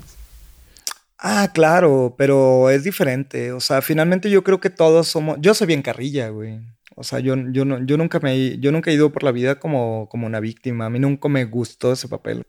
Ah, 1.19 1.49
claro, 1.53 2.15
pero 2.17 2.69
es 2.69 2.83
diferente. 2.83 3.51
O 3.51 3.59
sea, 3.59 3.81
finalmente 3.81 4.29
yo 4.29 4.43
creo 4.43 4.59
que 4.59 4.69
todos 4.69 5.07
somos. 5.07 5.37
Yo 5.41 5.53
soy 5.53 5.67
bien 5.67 5.81
carrilla, 5.81 6.29
güey. 6.29 6.59
O 6.95 7.03
sea, 7.03 7.19
yo, 7.19 7.35
yo, 7.51 7.65
no, 7.65 7.83
yo, 7.85 7.97
nunca 7.97 8.19
me, 8.19 8.33
he- 8.35 8.59
yo 8.59 8.71
nunca 8.71 8.91
he 8.91 8.93
ido 8.93 9.11
por 9.11 9.23
la 9.23 9.31
vida 9.31 9.59
como, 9.59 10.07
como 10.09 10.27
una 10.27 10.39
víctima. 10.39 10.85
A 10.85 10.89
mí 10.89 10.99
nunca 10.99 11.27
me 11.29 11.45
gustó 11.45 11.91
ese 11.93 12.07
papel. 12.07 12.45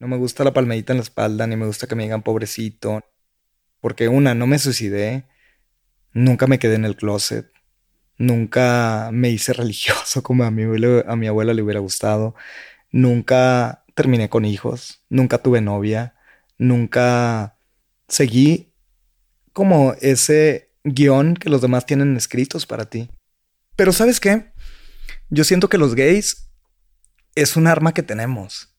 No 0.00 0.08
me 0.08 0.16
gusta 0.16 0.44
la 0.44 0.52
palmadita 0.54 0.92
en 0.92 0.98
la 0.98 1.02
espalda, 1.04 1.46
ni 1.46 1.56
me 1.56 1.66
gusta 1.66 1.86
que 1.86 1.94
me 1.96 2.04
digan 2.04 2.22
pobrecito. 2.22 3.02
Porque 3.80 4.08
una, 4.08 4.34
no 4.34 4.46
me 4.46 4.58
suicidé. 4.58 5.26
Nunca 6.12 6.46
me 6.46 6.58
quedé 6.58 6.76
en 6.76 6.84
el 6.84 6.96
closet. 6.96 7.50
Nunca 8.18 9.10
me 9.12 9.30
hice 9.30 9.52
religioso 9.54 10.22
como 10.22 10.44
a 10.44 10.52
mi 10.52 10.64
a 11.06 11.16
mi 11.16 11.26
abuela 11.28 11.54
le 11.54 11.62
hubiera 11.62 11.80
gustado. 11.80 12.34
Nunca 12.92 13.84
terminé 13.94 14.30
con 14.30 14.46
hijos. 14.46 15.04
Nunca 15.10 15.38
tuve 15.38 15.62
novia. 15.62 16.16
Nunca 16.58 17.55
seguí 18.08 18.72
como 19.52 19.94
ese 20.00 20.70
guion 20.84 21.34
que 21.34 21.50
los 21.50 21.60
demás 21.60 21.86
tienen 21.86 22.16
escritos 22.16 22.66
para 22.66 22.84
ti. 22.84 23.10
Pero 23.74 23.92
¿sabes 23.92 24.20
qué? 24.20 24.52
Yo 25.28 25.44
siento 25.44 25.68
que 25.68 25.78
los 25.78 25.94
gays 25.94 26.50
es 27.34 27.56
un 27.56 27.66
arma 27.66 27.92
que 27.92 28.02
tenemos. 28.02 28.74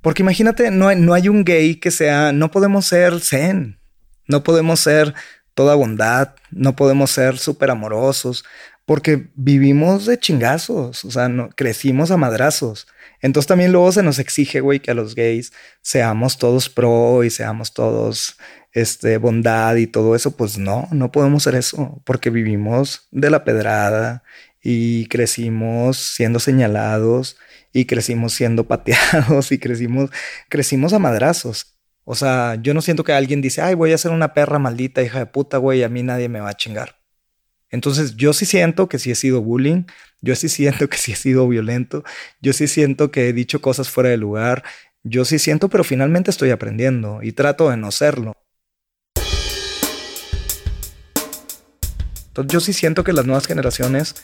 Porque 0.00 0.22
imagínate, 0.22 0.70
no 0.70 0.88
hay, 0.88 0.96
no 0.96 1.14
hay 1.14 1.28
un 1.28 1.44
gay 1.44 1.76
que 1.76 1.90
sea, 1.90 2.32
no 2.32 2.50
podemos 2.50 2.86
ser 2.86 3.20
zen, 3.20 3.78
no 4.26 4.42
podemos 4.42 4.80
ser 4.80 5.14
toda 5.54 5.74
bondad, 5.74 6.34
no 6.50 6.74
podemos 6.74 7.10
ser 7.10 7.38
súper 7.38 7.70
amorosos, 7.70 8.44
porque 8.84 9.30
vivimos 9.34 10.06
de 10.06 10.18
chingazos, 10.18 11.04
o 11.04 11.10
sea, 11.10 11.28
no, 11.28 11.50
crecimos 11.50 12.10
a 12.10 12.16
madrazos. 12.16 12.88
Entonces 13.20 13.46
también 13.46 13.70
luego 13.70 13.92
se 13.92 14.02
nos 14.02 14.18
exige, 14.18 14.60
güey, 14.60 14.80
que 14.80 14.90
a 14.90 14.94
los 14.94 15.14
gays 15.14 15.52
seamos 15.80 16.36
todos 16.38 16.68
pro 16.68 17.22
y 17.22 17.30
seamos 17.30 17.72
todos 17.72 18.36
este, 18.72 19.18
bondad 19.18 19.76
y 19.76 19.86
todo 19.86 20.16
eso, 20.16 20.36
pues 20.36 20.58
no, 20.58 20.88
no 20.92 21.12
podemos 21.12 21.42
ser 21.42 21.54
eso, 21.54 22.00
porque 22.04 22.30
vivimos 22.30 23.08
de 23.10 23.30
la 23.30 23.44
pedrada 23.44 24.22
y 24.62 25.06
crecimos 25.06 25.98
siendo 25.98 26.38
señalados 26.38 27.36
y 27.72 27.86
crecimos 27.86 28.32
siendo 28.34 28.64
pateados 28.68 29.52
y 29.52 29.58
crecimos, 29.58 30.10
crecimos 30.48 30.92
a 30.92 30.98
madrazos. 30.98 31.76
O 32.04 32.14
sea, 32.14 32.56
yo 32.60 32.74
no 32.74 32.82
siento 32.82 33.04
que 33.04 33.12
alguien 33.12 33.40
dice, 33.40 33.62
ay, 33.62 33.74
voy 33.74 33.92
a 33.92 33.98
ser 33.98 34.10
una 34.10 34.34
perra 34.34 34.58
maldita, 34.58 35.02
hija 35.02 35.20
de 35.20 35.26
puta, 35.26 35.58
güey, 35.58 35.82
a 35.84 35.88
mí 35.88 36.02
nadie 36.02 36.28
me 36.28 36.40
va 36.40 36.50
a 36.50 36.56
chingar. 36.56 36.98
Entonces, 37.70 38.16
yo 38.16 38.32
sí 38.32 38.44
siento 38.44 38.88
que 38.88 38.98
sí 38.98 39.10
he 39.10 39.14
sido 39.14 39.40
bullying, 39.40 39.84
yo 40.20 40.34
sí 40.36 40.48
siento 40.48 40.88
que 40.88 40.98
sí 40.98 41.12
he 41.12 41.16
sido 41.16 41.48
violento, 41.48 42.04
yo 42.40 42.52
sí 42.52 42.68
siento 42.68 43.10
que 43.10 43.28
he 43.28 43.32
dicho 43.32 43.62
cosas 43.62 43.88
fuera 43.88 44.10
de 44.10 44.16
lugar, 44.16 44.64
yo 45.04 45.24
sí 45.24 45.38
siento, 45.38 45.68
pero 45.68 45.84
finalmente 45.84 46.30
estoy 46.30 46.50
aprendiendo 46.50 47.22
y 47.22 47.32
trato 47.32 47.70
de 47.70 47.76
no 47.76 47.90
serlo. 47.90 48.34
Entonces, 52.32 52.50
yo 52.50 52.60
sí 52.60 52.72
siento 52.72 53.04
que 53.04 53.12
las 53.12 53.26
nuevas 53.26 53.46
generaciones 53.46 54.14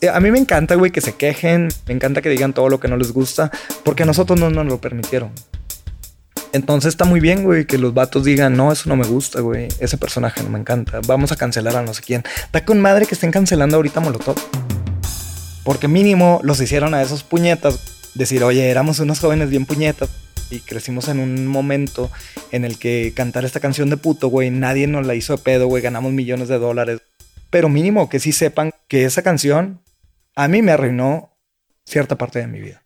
eh, 0.00 0.08
a 0.08 0.20
mí 0.20 0.30
me 0.30 0.38
encanta, 0.38 0.76
güey, 0.76 0.90
que 0.90 1.00
se 1.00 1.16
quejen, 1.16 1.68
me 1.86 1.94
encanta 1.94 2.22
que 2.22 2.28
digan 2.28 2.52
todo 2.52 2.68
lo 2.68 2.80
que 2.80 2.86
no 2.86 2.96
les 2.96 3.12
gusta, 3.12 3.50
porque 3.84 4.04
a 4.04 4.06
nosotros 4.06 4.38
no 4.38 4.50
nos 4.50 4.66
lo 4.66 4.80
permitieron. 4.80 5.30
Entonces 6.52 6.90
está 6.90 7.04
muy 7.04 7.20
bien, 7.20 7.42
güey, 7.42 7.66
que 7.66 7.76
los 7.76 7.92
vatos 7.92 8.24
digan, 8.24 8.56
no, 8.56 8.72
eso 8.72 8.88
no 8.88 8.96
me 8.96 9.04
gusta, 9.04 9.40
güey, 9.40 9.68
ese 9.80 9.98
personaje 9.98 10.42
no 10.42 10.48
me 10.48 10.58
encanta, 10.58 11.00
vamos 11.06 11.32
a 11.32 11.36
cancelar 11.36 11.76
a 11.76 11.82
no 11.82 11.92
sé 11.92 12.02
quién. 12.02 12.22
Está 12.44 12.64
con 12.64 12.80
madre 12.80 13.06
que 13.06 13.14
estén 13.14 13.32
cancelando 13.32 13.76
ahorita 13.76 14.00
Molotov. 14.00 14.36
Porque 15.64 15.88
mínimo 15.88 16.40
los 16.44 16.60
hicieron 16.60 16.94
a 16.94 17.02
esos 17.02 17.24
puñetas. 17.24 17.80
Decir, 18.14 18.44
oye, 18.44 18.70
éramos 18.70 19.00
unos 19.00 19.18
jóvenes 19.18 19.50
bien 19.50 19.66
puñetas 19.66 20.08
y 20.50 20.60
crecimos 20.60 21.08
en 21.08 21.18
un 21.20 21.46
momento 21.46 22.10
en 22.52 22.64
el 22.64 22.78
que 22.78 23.12
cantar 23.14 23.44
esta 23.44 23.60
canción 23.60 23.90
de 23.90 23.96
puto, 23.96 24.28
güey, 24.28 24.50
nadie 24.50 24.86
nos 24.86 25.06
la 25.06 25.14
hizo 25.14 25.36
de 25.36 25.42
pedo, 25.42 25.66
güey, 25.66 25.82
ganamos 25.82 26.12
millones 26.12 26.48
de 26.48 26.58
dólares. 26.58 27.00
Pero 27.50 27.68
mínimo 27.68 28.08
que 28.08 28.18
sí 28.20 28.32
sepan 28.32 28.72
que 28.88 29.04
esa 29.04 29.22
canción 29.22 29.80
a 30.34 30.48
mí 30.48 30.62
me 30.62 30.72
arruinó 30.72 31.30
cierta 31.84 32.16
parte 32.18 32.38
de 32.40 32.46
mi 32.46 32.60
vida. 32.60 32.82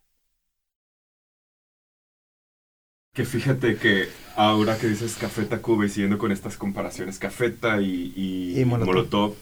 Que 3.12 3.24
fíjate 3.24 3.76
que 3.76 4.08
ahora 4.36 4.78
que 4.78 4.86
dices 4.86 5.16
Café 5.20 5.44
Tacuba 5.44 5.84
y 5.84 5.88
siguiendo 5.88 6.16
con 6.18 6.30
estas 6.30 6.56
comparaciones, 6.56 7.18
Cafeta 7.18 7.80
y, 7.80 8.12
y, 8.14 8.60
Y 8.60 8.64
Molotov. 8.64 8.86
Molotov, 8.94 9.34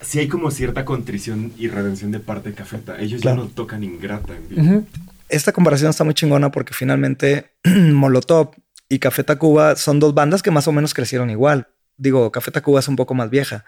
sí 0.00 0.18
hay 0.18 0.28
como 0.28 0.50
cierta 0.50 0.84
contrición 0.84 1.52
y 1.56 1.68
redención 1.68 2.10
de 2.10 2.18
parte 2.18 2.50
de 2.50 2.56
Cafeta. 2.56 3.00
Ellos 3.00 3.20
Claro. 3.20 3.42
ya 3.42 3.48
no 3.48 3.50
tocan 3.54 3.84
Ingrata 3.84 4.34
en 4.36 4.48
vivo. 4.48 4.62
Ujú. 4.62 4.86
Esta 5.30 5.52
comparación 5.52 5.90
está 5.90 6.04
muy 6.04 6.14
chingona 6.14 6.50
porque 6.50 6.74
finalmente 6.74 7.54
Molotov 7.64 8.50
y 8.88 8.98
Café 8.98 9.24
Tacuba 9.24 9.76
son 9.76 10.00
dos 10.00 10.12
bandas 10.12 10.42
que 10.42 10.50
más 10.50 10.66
o 10.68 10.72
menos 10.72 10.92
crecieron 10.92 11.30
igual. 11.30 11.68
Digo, 11.96 12.32
Café 12.32 12.50
Tacuba 12.50 12.80
es 12.80 12.88
un 12.88 12.96
poco 12.96 13.14
más 13.14 13.30
vieja, 13.30 13.64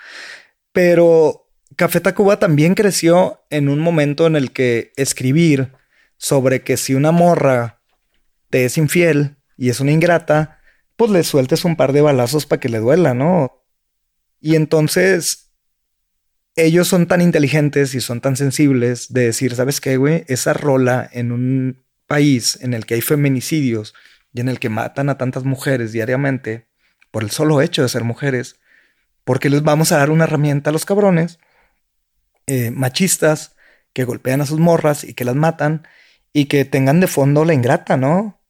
pero 0.72 1.48
Café 1.76 2.00
Tacuba 2.00 2.38
también 2.38 2.74
creció 2.74 3.44
en 3.50 3.68
un 3.68 3.78
momento 3.78 4.26
en 4.26 4.36
el 4.36 4.52
que 4.52 4.92
escribir 4.96 5.72
sobre 6.16 6.62
que 6.62 6.76
si 6.76 6.94
una 6.94 7.12
morra 7.12 7.80
te 8.50 8.64
es 8.64 8.76
infiel 8.78 9.36
y 9.56 9.70
es 9.70 9.80
una 9.80 9.92
ingrata, 9.92 10.58
pues 10.96 11.10
le 11.10 11.22
sueltes 11.22 11.64
un 11.64 11.76
par 11.76 11.92
de 11.92 12.00
balazos 12.00 12.46
para 12.46 12.60
que 12.60 12.68
le 12.68 12.78
duela, 12.78 13.14
¿no? 13.14 13.64
Y 14.40 14.56
entonces 14.56 15.51
ellos 16.56 16.88
son 16.88 17.06
tan 17.06 17.20
inteligentes 17.20 17.94
y 17.94 18.00
son 18.00 18.20
tan 18.20 18.36
sensibles 18.36 19.12
de 19.12 19.26
decir, 19.26 19.54
¿sabes 19.54 19.80
qué, 19.80 19.96
güey? 19.96 20.24
Esa 20.28 20.52
rola 20.52 21.08
en 21.12 21.32
un 21.32 21.84
país 22.06 22.58
en 22.60 22.74
el 22.74 22.84
que 22.84 22.94
hay 22.94 23.00
feminicidios 23.00 23.94
y 24.32 24.40
en 24.40 24.48
el 24.48 24.58
que 24.58 24.68
matan 24.68 25.08
a 25.08 25.18
tantas 25.18 25.44
mujeres 25.44 25.92
diariamente 25.92 26.68
por 27.10 27.22
el 27.22 27.30
solo 27.30 27.60
hecho 27.62 27.82
de 27.82 27.88
ser 27.88 28.04
mujeres, 28.04 28.60
porque 29.24 29.50
les 29.50 29.62
vamos 29.62 29.92
a 29.92 29.98
dar 29.98 30.10
una 30.10 30.24
herramienta 30.24 30.70
a 30.70 30.72
los 30.72 30.84
cabrones 30.84 31.38
eh, 32.46 32.70
machistas 32.70 33.54
que 33.92 34.04
golpean 34.04 34.40
a 34.40 34.46
sus 34.46 34.58
morras 34.58 35.04
y 35.04 35.14
que 35.14 35.24
las 35.24 35.36
matan 35.36 35.86
y 36.32 36.46
que 36.46 36.64
tengan 36.64 37.00
de 37.00 37.06
fondo 37.06 37.44
la 37.44 37.54
ingrata, 37.54 37.96
¿no? 37.96 38.40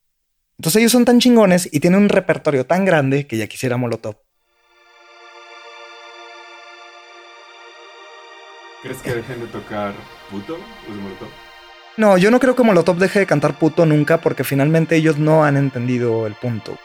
Entonces 0.58 0.80
ellos 0.80 0.92
son 0.92 1.04
tan 1.04 1.20
chingones 1.20 1.68
y 1.70 1.80
tienen 1.80 2.02
un 2.02 2.08
repertorio 2.08 2.66
tan 2.66 2.84
grande 2.84 3.26
que 3.26 3.36
ya 3.36 3.48
quisiera 3.48 3.76
Molotov. 3.76 4.16
¿Crees 8.82 8.98
que 8.98 9.14
dejen 9.14 9.38
de 9.38 9.46
tocar 9.46 9.94
puto 10.28 10.58
los 10.88 10.96
Molotov? 10.96 11.28
No, 11.96 12.18
yo 12.18 12.32
no 12.32 12.40
creo 12.40 12.56
que 12.56 12.64
Molotov 12.64 12.96
deje 12.96 13.20
de 13.20 13.26
cantar 13.26 13.56
puto 13.56 13.86
nunca 13.86 14.20
porque 14.20 14.42
finalmente 14.42 14.96
ellos 14.96 15.18
no 15.18 15.44
han 15.44 15.56
entendido 15.56 16.26
el 16.26 16.34
punto. 16.34 16.76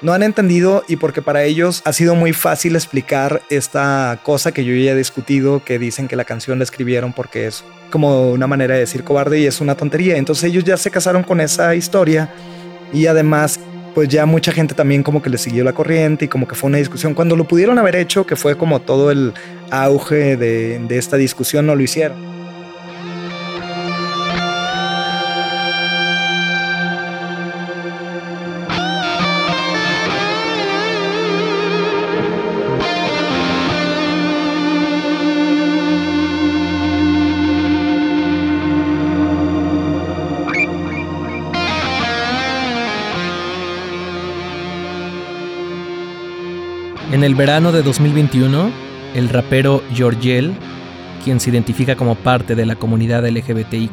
No 0.00 0.14
han 0.14 0.22
entendido 0.22 0.82
y 0.88 0.96
porque 0.96 1.20
para 1.20 1.42
ellos 1.42 1.82
ha 1.84 1.92
sido 1.92 2.14
muy 2.14 2.32
fácil 2.32 2.74
explicar 2.74 3.42
esta 3.50 4.18
cosa 4.22 4.52
que 4.52 4.64
yo 4.64 4.74
ya 4.74 4.92
he 4.92 4.96
discutido, 4.96 5.62
que 5.62 5.78
dicen 5.78 6.08
que 6.08 6.16
la 6.16 6.24
canción 6.24 6.58
la 6.58 6.64
escribieron 6.64 7.12
porque 7.12 7.46
es 7.46 7.64
como 7.90 8.30
una 8.30 8.46
manera 8.46 8.72
de 8.72 8.80
decir 8.80 9.04
cobarde 9.04 9.40
y 9.40 9.46
es 9.46 9.60
una 9.60 9.74
tontería. 9.74 10.16
Entonces 10.16 10.44
ellos 10.44 10.64
ya 10.64 10.78
se 10.78 10.90
casaron 10.90 11.22
con 11.22 11.42
esa 11.42 11.74
historia 11.74 12.32
y 12.94 13.08
además 13.08 13.60
pues 13.94 14.08
ya 14.08 14.26
mucha 14.26 14.52
gente 14.52 14.74
también 14.74 15.02
como 15.02 15.22
que 15.22 15.30
le 15.30 15.38
siguió 15.38 15.64
la 15.64 15.72
corriente 15.72 16.26
y 16.26 16.28
como 16.28 16.46
que 16.46 16.54
fue 16.54 16.68
una 16.68 16.78
discusión. 16.78 17.14
Cuando 17.14 17.36
lo 17.36 17.44
pudieron 17.44 17.78
haber 17.78 17.96
hecho, 17.96 18.26
que 18.26 18.36
fue 18.36 18.56
como 18.56 18.80
todo 18.80 19.10
el 19.10 19.32
auge 19.70 20.36
de, 20.36 20.78
de 20.78 20.98
esta 20.98 21.16
discusión, 21.16 21.66
no 21.66 21.74
lo 21.74 21.82
hicieron. 21.82 22.39
En 47.20 47.24
el 47.24 47.34
verano 47.34 47.70
de 47.70 47.82
2021, 47.82 48.70
el 49.14 49.28
rapero 49.28 49.82
Georgiel, 49.92 50.54
quien 51.22 51.38
se 51.38 51.50
identifica 51.50 51.94
como 51.94 52.14
parte 52.14 52.54
de 52.54 52.64
la 52.64 52.76
comunidad 52.76 53.28
LGBTIQ, 53.28 53.92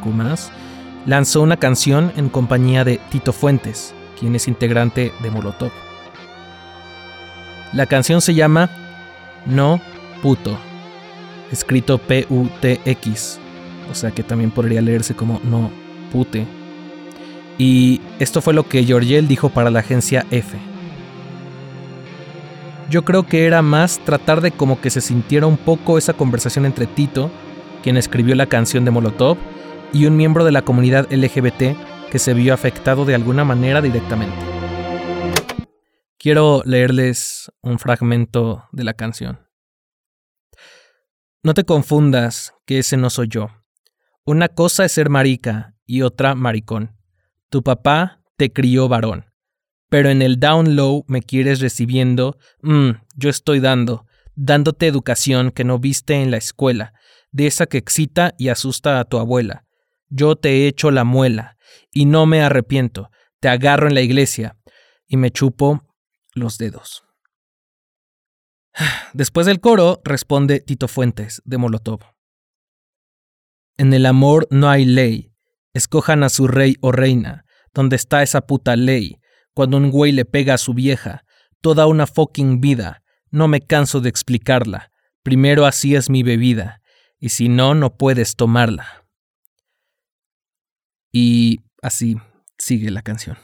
lanzó 1.06 1.42
una 1.42 1.58
canción 1.58 2.14
en 2.16 2.30
compañía 2.30 2.86
de 2.86 3.02
Tito 3.10 3.34
Fuentes, 3.34 3.94
quien 4.18 4.34
es 4.34 4.48
integrante 4.48 5.12
de 5.22 5.30
Molotov. 5.30 5.74
La 7.74 7.86
canción 7.86 8.22
se 8.22 8.34
llama 8.34 8.70
No 9.46 9.82
Puto, 10.22 10.58
escrito 11.52 11.98
P-U-T-X, 11.98 13.40
o 13.92 13.94
sea 13.94 14.12
que 14.12 14.24
también 14.24 14.52
podría 14.52 14.82
leerse 14.82 15.16
como 15.16 15.42
No 15.44 15.70
Pute. 16.14 16.46
Y 17.58 18.00
esto 18.20 18.42
fue 18.42 18.54
lo 18.54 18.70
que 18.70 18.86
Georgiel 18.86 19.28
dijo 19.28 19.50
para 19.50 19.70
la 19.70 19.80
agencia 19.80 20.26
F. 20.32 20.58
Yo 22.90 23.04
creo 23.04 23.24
que 23.24 23.46
era 23.46 23.62
más 23.62 24.00
tratar 24.00 24.40
de 24.40 24.52
como 24.52 24.80
que 24.80 24.90
se 24.90 25.02
sintiera 25.02 25.46
un 25.46 25.58
poco 25.58 25.98
esa 25.98 26.14
conversación 26.14 26.66
entre 26.66 26.88
Tito, 26.88 27.30
quien 27.84 27.98
escribió 27.98 28.34
la 28.34 28.46
canción 28.46 28.86
de 28.86 28.92
Molotov, 28.92 29.38
y 29.92 30.06
un 30.06 30.16
miembro 30.16 30.46
de 30.46 30.54
la 30.54 30.62
comunidad 30.62 31.12
LGBT 31.12 31.76
que 32.10 32.20
se 32.20 32.34
vio 32.34 32.54
afectado 32.54 33.04
de 33.04 33.14
alguna 33.14 33.44
manera 33.44 33.82
directamente. 33.82 34.38
Quiero 36.18 36.62
leerles 36.66 37.52
un 37.62 37.78
fragmento 37.78 38.64
de 38.72 38.86
la 38.86 38.94
canción. 38.94 39.46
No 41.44 41.54
te 41.54 41.66
confundas, 41.66 42.54
que 42.66 42.80
ese 42.80 42.96
no 42.96 43.10
soy 43.10 43.28
yo. 43.28 43.50
Una 44.26 44.48
cosa 44.48 44.86
es 44.86 44.94
ser 44.94 45.10
marica 45.10 45.76
y 45.86 46.04
otra 46.04 46.36
maricón. 46.36 46.98
Tu 47.50 47.64
papá 47.64 48.22
te 48.38 48.52
crió 48.52 48.88
varón 48.88 49.27
pero 49.90 50.10
en 50.10 50.22
el 50.22 50.40
down 50.40 50.76
low 50.76 51.06
me 51.08 51.22
quieres 51.22 51.60
recibiendo, 51.60 52.38
mmm, 52.62 52.92
yo 53.16 53.30
estoy 53.30 53.60
dando, 53.60 54.06
dándote 54.36 54.88
educación 54.88 55.52
que 55.52 55.64
no 55.64 55.80
viste 55.80 56.16
en 56.16 56.32
la 56.32 56.38
escuela, 56.38 56.94
de 57.32 57.48
esa 57.48 57.66
que 57.66 57.78
excita 57.78 58.34
y 58.38 58.50
asusta 58.50 59.00
a 59.00 59.06
tu 59.06 59.18
abuela. 59.18 59.66
Yo 60.10 60.36
te 60.36 60.50
he 60.50 60.68
hecho 60.68 60.92
la 60.92 61.04
muela, 61.04 61.58
y 61.92 62.06
no 62.06 62.26
me 62.26 62.42
arrepiento, 62.42 63.10
te 63.40 63.50
agarro 63.50 63.88
en 63.88 63.94
la 63.94 64.02
iglesia, 64.02 64.58
y 65.08 65.18
me 65.18 65.32
chupo 65.32 65.84
los 66.34 66.58
dedos. 66.58 67.04
Después 69.14 69.48
del 69.48 69.60
coro 69.60 70.02
responde 70.04 70.60
Tito 70.60 70.88
Fuentes, 70.88 71.42
de 71.46 71.58
Molotov. 71.58 72.00
En 73.78 73.94
el 73.94 74.06
amor 74.06 74.48
no 74.50 74.70
hay 74.70 74.86
ley, 74.86 75.32
escojan 75.74 76.24
a 76.24 76.30
su 76.30 76.48
rey 76.48 76.76
o 76.82 76.92
reina, 76.92 77.46
donde 77.74 77.96
está 77.96 78.24
esa 78.24 78.42
puta 78.42 78.76
ley, 78.76 79.20
cuando 79.58 79.78
un 79.78 79.90
güey 79.90 80.12
le 80.12 80.24
pega 80.24 80.54
a 80.54 80.60
su 80.60 80.76
vieja. 80.76 81.26
Toda 81.62 81.88
una 81.88 82.06
fucking 82.06 82.62
vida. 82.62 83.02
No 83.32 83.48
me 83.48 83.60
canso 83.60 84.02
de 84.02 84.10
explicarla. 84.10 84.92
Primero 85.24 85.66
así 85.66 85.96
es 85.96 86.12
mi 86.12 86.22
bebida. 86.22 86.84
Y 87.18 87.30
si 87.30 87.50
no, 87.50 87.74
no 87.74 87.98
puedes 87.98 88.36
tomarla. 88.36 89.08
Y 91.12 91.62
así 91.82 92.18
sigue 92.60 92.92
la 92.92 93.02
canción. 93.02 93.36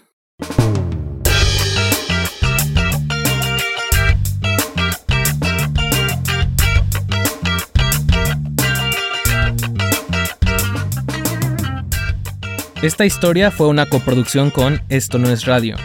Esta 12.84 13.06
historia 13.06 13.50
fue 13.50 13.68
una 13.68 13.86
coproducción 13.86 14.52
con 14.52 14.82
Esto 14.90 15.18
no 15.18 15.30
es 15.30 15.46
radio, 15.46 15.78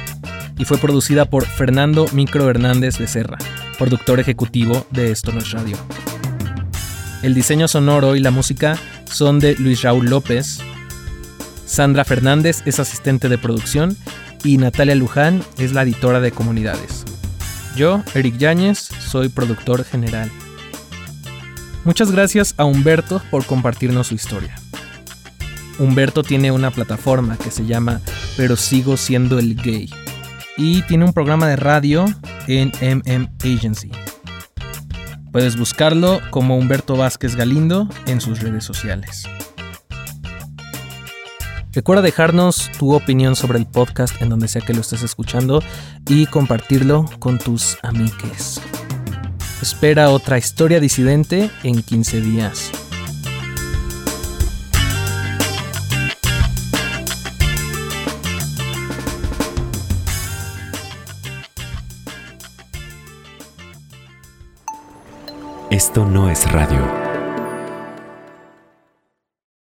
y 0.58 0.64
fue 0.64 0.78
producida 0.78 1.26
por 1.26 1.46
Fernando 1.46 2.06
Micro 2.12 2.50
Hernández 2.50 2.98
Becerra, 2.98 3.38
productor 3.78 4.18
ejecutivo 4.18 4.84
de 4.90 5.12
Esto 5.12 5.30
No 5.30 5.38
es 5.38 5.52
Radio. 5.52 5.76
El 7.22 7.34
diseño 7.34 7.68
sonoro 7.68 8.16
y 8.16 8.18
la 8.18 8.32
música 8.32 8.76
son 9.04 9.38
de 9.38 9.54
Luis 9.54 9.82
Raúl 9.82 10.10
López, 10.10 10.58
Sandra 11.66 12.04
Fernández 12.04 12.62
es 12.66 12.80
asistente 12.80 13.28
de 13.28 13.38
producción 13.38 13.96
y 14.42 14.58
Natalia 14.58 14.96
Luján 14.96 15.44
es 15.56 15.74
la 15.74 15.82
editora 15.82 16.18
de 16.18 16.32
comunidades. 16.32 17.04
Yo, 17.76 18.02
Eric 18.16 18.38
Yáñez, 18.38 18.78
soy 18.78 19.28
productor 19.28 19.84
general. 19.84 20.32
Muchas 21.84 22.10
gracias 22.10 22.54
a 22.56 22.64
Humberto 22.64 23.22
por 23.30 23.46
compartirnos 23.46 24.08
su 24.08 24.16
historia. 24.16 24.56
Humberto 25.78 26.22
tiene 26.22 26.50
una 26.50 26.70
plataforma 26.70 27.36
que 27.36 27.50
se 27.50 27.66
llama 27.66 28.00
Pero 28.36 28.56
sigo 28.56 28.96
siendo 28.96 29.38
el 29.38 29.54
gay 29.54 29.90
y 30.56 30.82
tiene 30.82 31.04
un 31.04 31.12
programa 31.12 31.48
de 31.48 31.56
radio 31.56 32.04
en 32.48 32.72
MM 32.80 33.30
Agency. 33.44 33.90
Puedes 35.30 35.56
buscarlo 35.56 36.20
como 36.30 36.56
Humberto 36.56 36.96
Vázquez 36.96 37.36
Galindo 37.36 37.88
en 38.06 38.20
sus 38.20 38.40
redes 38.40 38.64
sociales. 38.64 39.24
Recuerda 41.72 42.02
dejarnos 42.02 42.70
tu 42.78 42.94
opinión 42.94 43.36
sobre 43.36 43.58
el 43.58 43.66
podcast 43.66 44.20
en 44.20 44.30
donde 44.30 44.48
sea 44.48 44.62
que 44.62 44.74
lo 44.74 44.80
estés 44.80 45.02
escuchando 45.02 45.62
y 46.08 46.26
compartirlo 46.26 47.04
con 47.20 47.38
tus 47.38 47.78
amigues. 47.82 48.60
Espera 49.62 50.10
otra 50.10 50.38
historia 50.38 50.80
disidente 50.80 51.50
en 51.62 51.82
15 51.82 52.20
días. 52.20 52.72
Esto 65.70 66.06
no 66.06 66.30
es 66.30 66.50
radio. 66.50 67.07